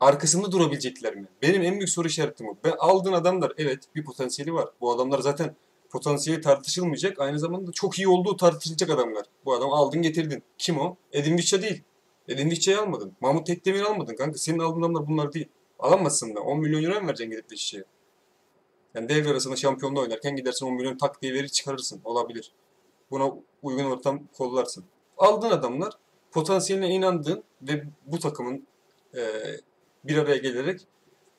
[0.00, 1.26] arkasında durabilecekler mi?
[1.42, 2.56] Benim en büyük soru işaretim bu.
[2.64, 4.68] Ben aldığın adamlar evet bir potansiyeli var.
[4.80, 5.56] Bu adamlar zaten
[5.92, 7.20] potansiyeli tartışılmayacak.
[7.20, 9.26] Aynı zamanda çok iyi olduğu tartışılacak adamlar.
[9.44, 10.42] Bu adamı aldın getirdin.
[10.58, 10.96] Kim o?
[11.12, 11.82] Edin Vich'a değil.
[12.28, 13.12] Edin Vich'a'yı almadın.
[13.20, 14.38] Mahmut Tekdemir'i almadın kanka.
[14.38, 15.48] Senin aldığın adamlar bunlar değil.
[15.78, 16.40] Alamazsın da.
[16.40, 17.84] 10 milyon euro mu vereceksin gidip de şişeye?
[18.94, 22.00] Yani devre arasında şampiyonda oynarken gidersin 10 milyon tak diye verir çıkarırsın.
[22.04, 22.52] Olabilir.
[23.10, 23.32] Buna
[23.62, 24.84] uygun ortam kollarsın.
[25.18, 25.92] Aldığın adamlar
[26.30, 28.66] potansiyeline inandığın ve bu takımın
[29.14, 29.60] eee,
[30.04, 30.80] bir araya gelerek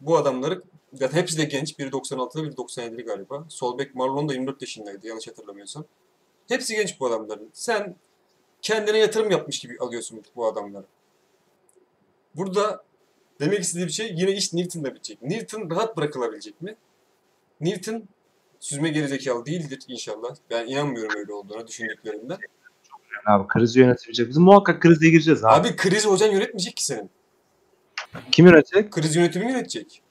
[0.01, 0.62] bu adamları
[0.94, 1.80] zaten hepsi de genç.
[1.80, 3.46] Biri 96'lı, biri 97'li galiba.
[3.50, 5.86] Solbek Marlon da 24 yaşındaydı yanlış hatırlamıyorsam.
[6.48, 7.50] Hepsi genç bu adamların.
[7.54, 7.96] Sen
[8.62, 10.86] kendine yatırım yapmış gibi alıyorsun bu adamları.
[12.36, 12.84] Burada
[13.39, 15.22] demek istediğim şey yine iş Newton'da bitecek.
[15.22, 16.76] Newton rahat bırakılabilecek mi?
[17.62, 18.04] Newton
[18.60, 20.36] süzme gerizekalı değildir inşallah.
[20.50, 22.38] Ben inanmıyorum öyle olduğuna düşündüklerimden.
[23.26, 24.30] Abi krizi yönetebilecek.
[24.30, 25.68] Biz muhakkak krize gireceğiz abi.
[25.68, 27.10] Abi krizi hocan yönetmeyecek ki senin.
[28.32, 28.91] Kim yönetecek?
[28.91, 30.03] Kriz yönetimini yönetecek.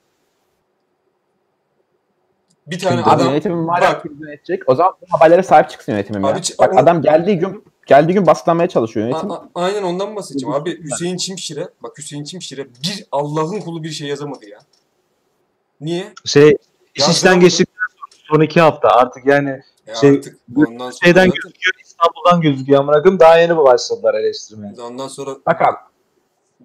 [2.67, 6.33] Bir tane Abi adam yönetimin madem yönetecek o zaman bu haberlere sahip çıksın yönetimim Abi
[6.33, 6.39] ya.
[6.43, 9.31] ç- Bak o- adam geldiği gün geldiği gün baskılanmaya çalışıyor yönetim.
[9.31, 10.55] a- a- aynen ondan bahsedeceğim.
[10.55, 14.59] Abi Hüseyin Çimşir'e bak Hüseyin Çimşir'e bir Allah'ın kulu bir şey yazamadı ya.
[15.81, 16.15] Niye?
[16.25, 16.57] Şey
[16.95, 17.75] iş işten geçtikten
[18.09, 23.21] son iki hafta artık yani Ya Şey, artık ondan şeyden gözüküyor İstanbul'dan gözüküyor amına koyayım
[23.21, 24.75] daha yeni başladılar eleştirmeye?
[24.83, 25.77] ondan sonra Bak abi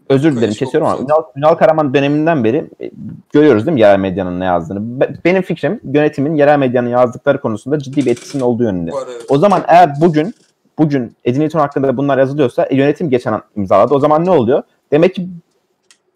[0.10, 2.92] özür dilerim Karışık kesiyorum ama Ünal, Ünal Karaman döneminden beri e,
[3.34, 5.00] görüyoruz değil mi yerel medyanın ne yazdığını.
[5.00, 8.92] Be- Benim fikrim yönetimin yerel medyanın yazdıkları konusunda ciddi bir etkisinin olduğu yönünde.
[8.92, 9.26] var evet.
[9.30, 10.34] O zaman eğer bugün
[10.78, 13.94] bugün Edin Newton hakkında bunlar yazılıyorsa e, yönetim geçen an imzaladı.
[13.94, 14.64] O zaman ne oluyor?
[14.92, 15.28] Demek ki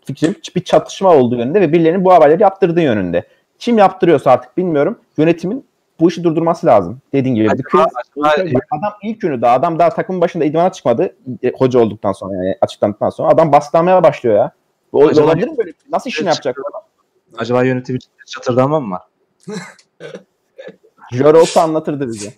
[0.05, 3.23] fikrim bir çatışma olduğu yönünde ve birilerinin bu haberleri yaptırdığı yönünde.
[3.59, 4.97] Kim yaptırıyorsa artık bilmiyorum.
[5.17, 5.65] Yönetimin
[6.01, 7.01] bu işi durdurması lazım.
[7.13, 7.47] Dediğin gibi.
[7.47, 7.81] kriz-
[8.15, 11.15] Acaba- Bak adam ilk günü daha adam daha takımın başında idmana çıkmadı.
[11.43, 14.51] e, Hoca olduktan sonra yani açıklandıktan sonra adam baskılanmaya başlıyor ya.
[14.93, 15.71] Bu Acaba- olabilir mi böyle?
[15.91, 16.57] Nasıl işini yapacak?
[17.37, 19.01] Acaba yönetim için çatırdama mı var?
[21.11, 22.33] Jör olsa anlatırdı bize.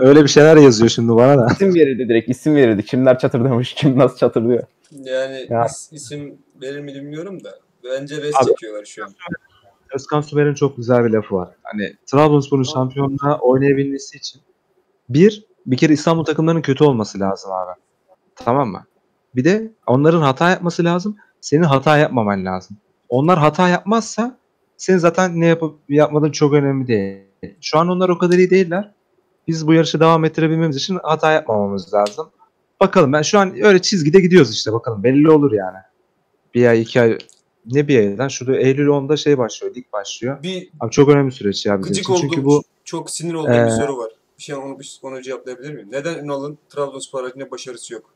[0.00, 1.46] Öyle bir şeyler yazıyor şimdi bana da.
[1.52, 2.84] İsim verirdi direkt isim verirdi.
[2.84, 4.62] Kimler çatırdamış, kim nasıl çatırdıyor.
[4.92, 5.62] Yani Ya.
[5.64, 7.50] is- isim verir mi bilmiyorum da
[7.84, 9.10] bence res çekiyorlar şu an.
[9.94, 11.48] Özkan Sümer'in çok güzel bir lafı var.
[11.62, 14.42] Hani Trabzonspor'un şampiyonluğa oynayabilmesi için
[15.08, 17.80] bir, bir kere İstanbul takımlarının kötü olması lazım abi.
[18.34, 18.84] Tamam mı?
[19.36, 21.16] Bir de onların hata yapması lazım.
[21.40, 22.76] Senin hata yapmaman lazım.
[23.08, 24.38] Onlar hata yapmazsa
[24.76, 27.18] senin zaten ne yapıp yapmadığın çok önemli değil.
[27.60, 28.92] Şu an onlar o kadar iyi değiller.
[29.48, 32.30] Biz bu yarışı devam ettirebilmemiz için hata yapmamamız lazım.
[32.80, 35.78] Bakalım ben şu an öyle çizgide gidiyoruz işte bakalım belli olur yani.
[36.54, 37.18] Bir ay iki ay
[37.66, 40.42] ne bir aydan şurada Eylül 10'da şey başlıyor lig başlıyor.
[40.42, 42.14] Bir Abi çok önemli süreç ya bizim için.
[42.14, 44.12] Çünkü bu çok sinir olduğum bir Ee, soru var.
[44.38, 45.88] Bir şey onu, onu cevaplayabilir miyim?
[45.92, 48.14] Neden Ünal'ın Trabzonspor haricinde başarısı yok?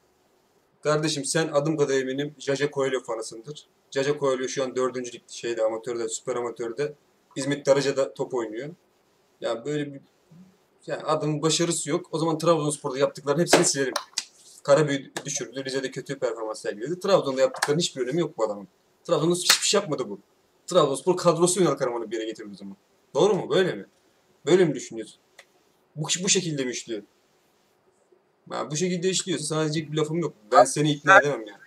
[0.82, 3.66] Kardeşim sen adım kadar eminim Jaja Coelho fanısındır.
[3.90, 6.92] Jaja Coelho şu an dördüncü lig şeyde amatörde, süper amatörde.
[7.36, 8.68] İzmit Darıca'da top oynuyor.
[9.40, 10.00] Yani böyle bir
[10.86, 12.06] yani adamın başarısı yok.
[12.12, 13.94] O zaman Trabzonspor'da yaptıklarının hepsini silerim.
[14.62, 15.64] Karabüyü düşürdü.
[15.64, 17.00] Rize'de kötü performans sergiledi.
[17.00, 18.68] Trabzon'da yaptıklarının hiçbir önemi yok bu adamın.
[19.10, 20.18] Trabzon'da hiçbir şey yapmadı bu.
[20.66, 22.76] Trabzonspor kadrosu Ünal Karaman'ı bir yere getirdi o zaman.
[23.14, 23.50] Doğru mu?
[23.50, 23.86] Böyle mi?
[24.46, 25.20] Böyle mi düşünüyorsun?
[25.96, 27.02] Bu, bu şekilde mi işliyor?
[28.52, 30.34] Ya bu şekilde işliyorsa sana diyecek bir lafım yok.
[30.52, 31.60] Ben seni ikna edemem yani.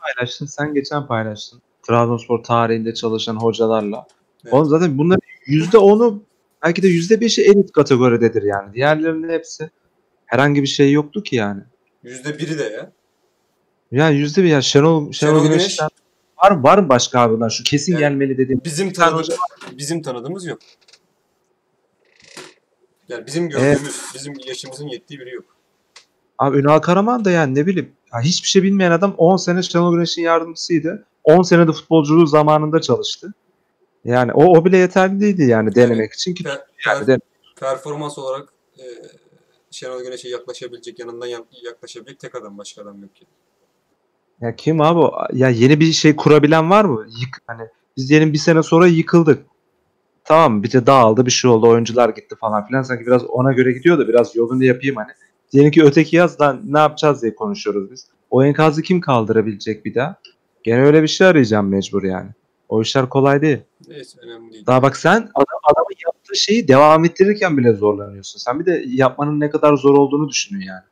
[0.00, 0.46] paylaştın.
[0.46, 1.62] Sen geçen paylaştın.
[1.82, 4.06] Trabzonspor tarihinde çalışan hocalarla.
[4.44, 4.54] Evet.
[4.54, 6.22] Oğlum zaten bunların %10'u
[6.62, 8.74] belki de %5'i elit kategoridedir yani.
[8.74, 9.70] Diğerlerinin hepsi
[10.26, 11.62] herhangi bir şey yoktu ki yani.
[12.02, 12.92] Yüzde biri de ya.
[13.92, 15.62] Yani yüzde bir ya Şenol, Şenol, Şenol Güneş.
[15.62, 15.88] Güneş'ten
[16.44, 17.50] var, var mı başka abiler?
[17.50, 18.60] Şu kesin Yani gelmeli dediğim.
[18.64, 19.30] Bizim tanıdığımız,
[19.78, 20.58] bizim tanıdığımız yok.
[23.08, 25.44] Yani bizim gördüğümüz, bizim yaşımızın yettiği biri yok.
[26.38, 29.94] Abi Ünal Karaman da yani ne bileyim ya hiçbir şey bilmeyen adam 10 sene Şenol
[29.94, 31.06] Güneş'in yardımcısıydı.
[31.24, 33.34] 10 sene de futbolculuğu zamanında çalıştı.
[34.04, 37.20] Yani o, o bile yeterli değildi yani denemek için ki Per- yani per-
[37.60, 38.82] performans olarak e,
[39.70, 43.26] Şenol Güneş'e yaklaşabilecek, yanından yan- yaklaşabilecek tek adam başka adam yok ki.
[44.42, 45.12] Ya kim abi o?
[45.32, 47.06] Ya yeni bir şey kurabilen var mı?
[47.20, 47.62] Yık, hani
[47.96, 49.46] biz diyelim bir sene sonra yıkıldık.
[50.24, 53.72] Tamam bir de dağıldı bir şey oldu oyuncular gitti falan filan sanki biraz ona göre
[53.72, 55.10] gidiyor da biraz yolunu yapayım hani.
[55.52, 58.06] Diyelim ki öteki yazdan ne yapacağız diye konuşuyoruz biz.
[58.30, 60.16] O enkazı kim kaldırabilecek bir daha?
[60.62, 62.30] Gene öyle bir şey arayacağım mecbur yani.
[62.68, 63.58] O işler kolay değil.
[63.88, 64.66] Neyse önemli değil.
[64.66, 68.38] Daha bak sen adam, adamın yaptığı şeyi devam ettirirken bile zorlanıyorsun.
[68.38, 70.82] Sen bir de yapmanın ne kadar zor olduğunu düşünün yani.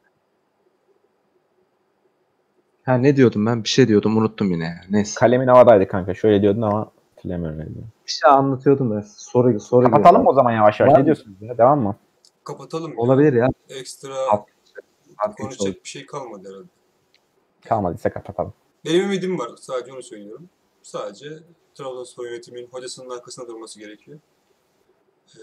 [2.84, 3.64] Ha ne diyordum ben?
[3.64, 4.80] Bir şey diyordum unuttum yine.
[4.90, 5.14] Neyse.
[5.20, 6.14] Kalemin havadaydı kanka.
[6.14, 7.58] Şöyle diyordun ama hatırlamıyorum.
[7.58, 7.86] ne diyordun.
[8.06, 10.92] Bir şey anlatıyordum da soru soru Kapatalım mı o zaman yavaş yavaş?
[10.92, 11.04] Var Ne mı?
[11.06, 11.58] diyorsunuz ya?
[11.58, 11.96] Devam mı?
[12.44, 12.90] kapatalım.
[12.92, 12.96] ya.
[12.98, 13.48] Olabilir ya.
[13.68, 14.14] Ekstra
[15.38, 16.66] konuşacak bir şey kalmadı herhalde.
[17.68, 18.52] Kalmadıysa kapatalım.
[18.84, 19.50] Benim ümidim var.
[19.60, 20.48] Sadece onu söylüyorum.
[20.82, 21.26] Sadece
[21.74, 24.18] Trabzonspor yönetiminin hocasının arkasında durması gerekiyor.
[25.36, 25.40] Ee,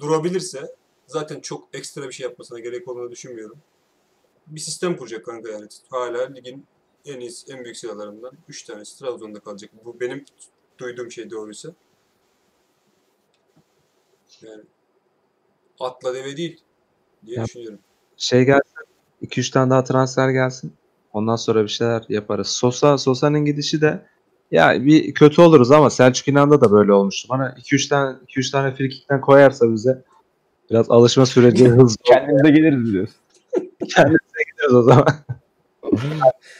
[0.00, 0.74] durabilirse
[1.06, 3.58] zaten çok ekstra bir şey yapmasına gerek olduğunu düşünmüyorum.
[4.46, 5.66] Bir sistem kuracak kanka yani.
[5.90, 6.66] Hala ligin
[7.06, 9.70] en iyi, en büyük silahlarından 3 tanesi Trabzon'da kalacak.
[9.84, 10.24] Bu benim
[10.78, 11.68] duyduğum şey doğruysa.
[14.42, 14.62] Yani
[15.80, 16.60] atla deve değil
[17.26, 17.78] diye Ya- düşünüyorum.
[18.16, 18.62] Şey gelsin.
[19.22, 20.72] 2-3 tane daha transfer gelsin.
[21.12, 22.48] Ondan sonra bir şeyler yaparız.
[22.48, 24.06] Sosa, Sosa'nın gidişi de
[24.50, 27.28] ya bir kötü oluruz ama Selçuk İnan'da da böyle olmuştu.
[27.28, 30.02] Bana 2-3 tane 2-3 tane frikikten koyarsa bize
[30.70, 33.12] biraz alışma süreci hızlı Kendimize geliriz diyoruz.
[33.94, 35.06] kendimize gideriz o zaman.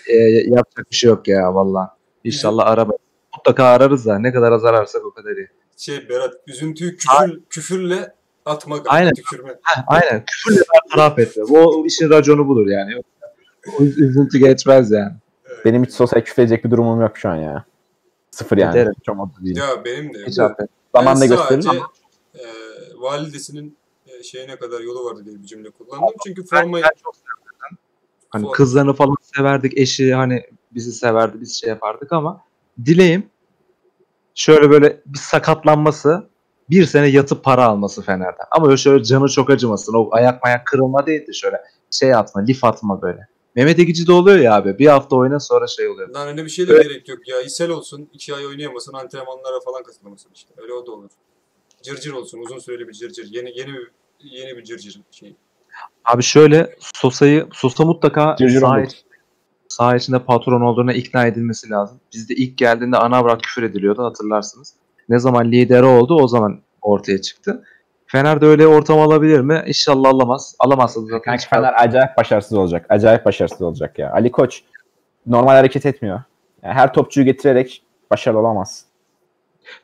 [0.08, 0.14] Ee,
[0.46, 1.96] yapacak bir şey yok ya valla.
[2.24, 2.92] İnşallah araba.
[3.36, 5.48] Mutlaka ararız da ne kadar az ararsak o kadar iyi.
[5.76, 8.14] Şey Berat, üzüntüyü küfür, küfürle
[8.44, 9.12] atmak, Aynen.
[9.14, 9.50] tükürme.
[9.62, 10.24] Heh, aynen.
[10.24, 11.42] Küfürle bertaraf etme.
[11.48, 12.92] Bu o işin raconu budur yani.
[13.80, 15.12] Üzüntü geçmez yani.
[15.46, 15.64] Evet.
[15.64, 17.64] Benim hiç sosyal küfür edecek bir durumum yok şu an ya.
[18.30, 18.76] Sıfır yani.
[18.76, 18.92] Ederim.
[19.00, 19.56] Hiç olmadı değil.
[19.56, 20.18] Ya benim de.
[20.26, 20.68] Hiç affet.
[20.94, 21.90] Zamanla Ben gösteririm sadece, ama
[22.34, 22.44] e,
[23.00, 23.76] validesinin
[24.06, 26.14] e, şeyine kadar yolu vardı diye bir cümle kullandım.
[26.26, 27.41] Çünkü formayı Ben çok severdim.
[28.32, 29.78] Hani For- kızlarını falan severdik.
[29.78, 30.42] Eşi hani
[30.74, 31.40] bizi severdi.
[31.40, 32.40] Biz şey yapardık ama
[32.84, 33.26] dileğim
[34.34, 36.28] şöyle böyle bir sakatlanması
[36.70, 38.46] bir sene yatıp para alması Fener'den.
[38.50, 39.94] Ama öyle şöyle canı çok acımasın.
[39.94, 41.60] O ayak mayak kırılma değil de şöyle
[41.90, 43.28] şey atma, lif atma böyle.
[43.56, 44.78] Mehmet Ekici de oluyor ya abi.
[44.78, 46.08] Bir hafta oyna sonra şey oluyor.
[46.08, 47.40] lan öyle bir şeye de gerek yok ya.
[47.40, 50.54] İshal olsun, iki ay oynayamasın, antrenmanlara falan katılmasın işte.
[50.56, 51.10] Öyle o da olur.
[51.82, 53.26] Cırcır olsun, uzun süreli bir cırcır.
[53.30, 55.36] Yeni yeni bir yeni bir cırcır şey.
[56.04, 59.04] Abi şöyle Sosa'yı Sosa mutlaka saha, iç-
[59.68, 62.00] saha içinde patron olduğuna ikna edilmesi lazım.
[62.12, 64.74] Bizde ilk geldiğinde ana avrat küfür ediliyordu hatırlarsınız.
[65.08, 67.64] Ne zaman lideri oldu o zaman ortaya çıktı.
[68.06, 69.62] Fener'de öyle ortam alabilir mi?
[69.66, 70.54] İnşallah alamaz.
[70.58, 71.56] Alamazsa da zaten Kanka çıkar.
[71.56, 72.86] Fener acayip başarısız olacak.
[72.88, 74.12] Acayip başarısız olacak ya.
[74.12, 74.62] Ali Koç
[75.26, 76.22] normal hareket etmiyor.
[76.62, 78.84] Yani her topçuyu getirerek başarılı olamaz.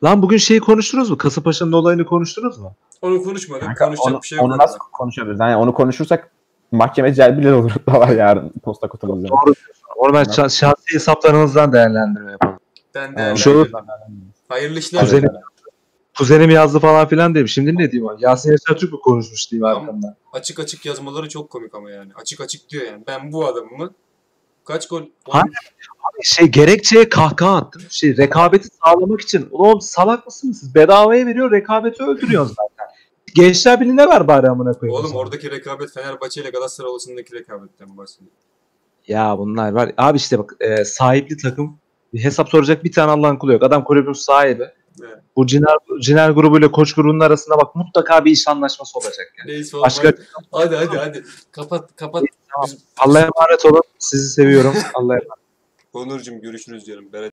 [0.04, 1.18] Lan bugün şeyi konuştunuz mu?
[1.18, 2.74] Kasımpaşa'nın olayını konuştunuz mu?
[3.02, 3.62] Onu konuşmadık.
[3.64, 4.46] Kanka Konuşacak onu, bir şey yok.
[4.46, 5.40] onu nasıl konuşabiliriz?
[5.40, 6.30] Yani onu konuşursak
[6.72, 9.28] mahkeme celbiler olur da var yarın posta kutumuzda.
[9.28, 9.54] Doğru.
[9.96, 12.58] Onu ben şah- şahsi hesaplarınızdan değerlendirme yapalım.
[12.94, 13.68] Ben de Yani Şu-
[14.48, 15.00] hayırlı işler.
[15.00, 15.30] Kuzenim,
[16.18, 17.52] kuzenim yazdı falan filan demiş.
[17.54, 18.12] Şimdi ne diyeyim?
[18.18, 20.14] Yasin Yaşar Türk mü konuşmuş diyeyim arkamdan.
[20.32, 22.12] Açık açık yazmaları çok komik ama yani.
[22.20, 23.04] Açık açık diyor yani.
[23.06, 23.90] Ben bu adamımı
[24.68, 25.02] kaç gol?
[25.28, 25.42] Ha?
[26.22, 27.82] şey gerekçeye kahkaha attım.
[27.90, 29.48] Şey rekabeti sağlamak için.
[29.50, 30.74] Oğlum salak mısınız siz?
[30.74, 32.94] Bedavaya veriyor rekabeti öldürüyorsun zaten.
[33.34, 35.00] Gençler Birliği'ne ver bari amına koyayım.
[35.00, 38.30] Oğlum oradaki rekabet Fenerbahçe ile Galatasaray arasındaki rekabetten bahsediyor.
[39.06, 39.92] Ya bunlar var.
[39.96, 41.78] Abi işte bak e, sahipli takım
[42.16, 43.62] hesap soracak bir tane Allah'ın kulu yok.
[43.62, 44.64] Adam kulübün sahibi.
[45.00, 45.18] Evet.
[45.36, 49.52] Bu Ciner, Ciner grubuyla koç grubunun arasında bak mutlaka bir iş anlaşması olacak yani.
[49.52, 50.12] Neyse Başka
[50.52, 51.24] hadi hadi hadi.
[51.52, 52.24] Kapat kapat.
[52.64, 53.82] Biz- Allah'a emanet olun.
[53.98, 54.74] Sizi seviyorum.
[54.94, 55.28] Allah'a emanet.
[55.92, 57.12] Onurcuğum görüşürüz diyorum.
[57.12, 57.26] Berat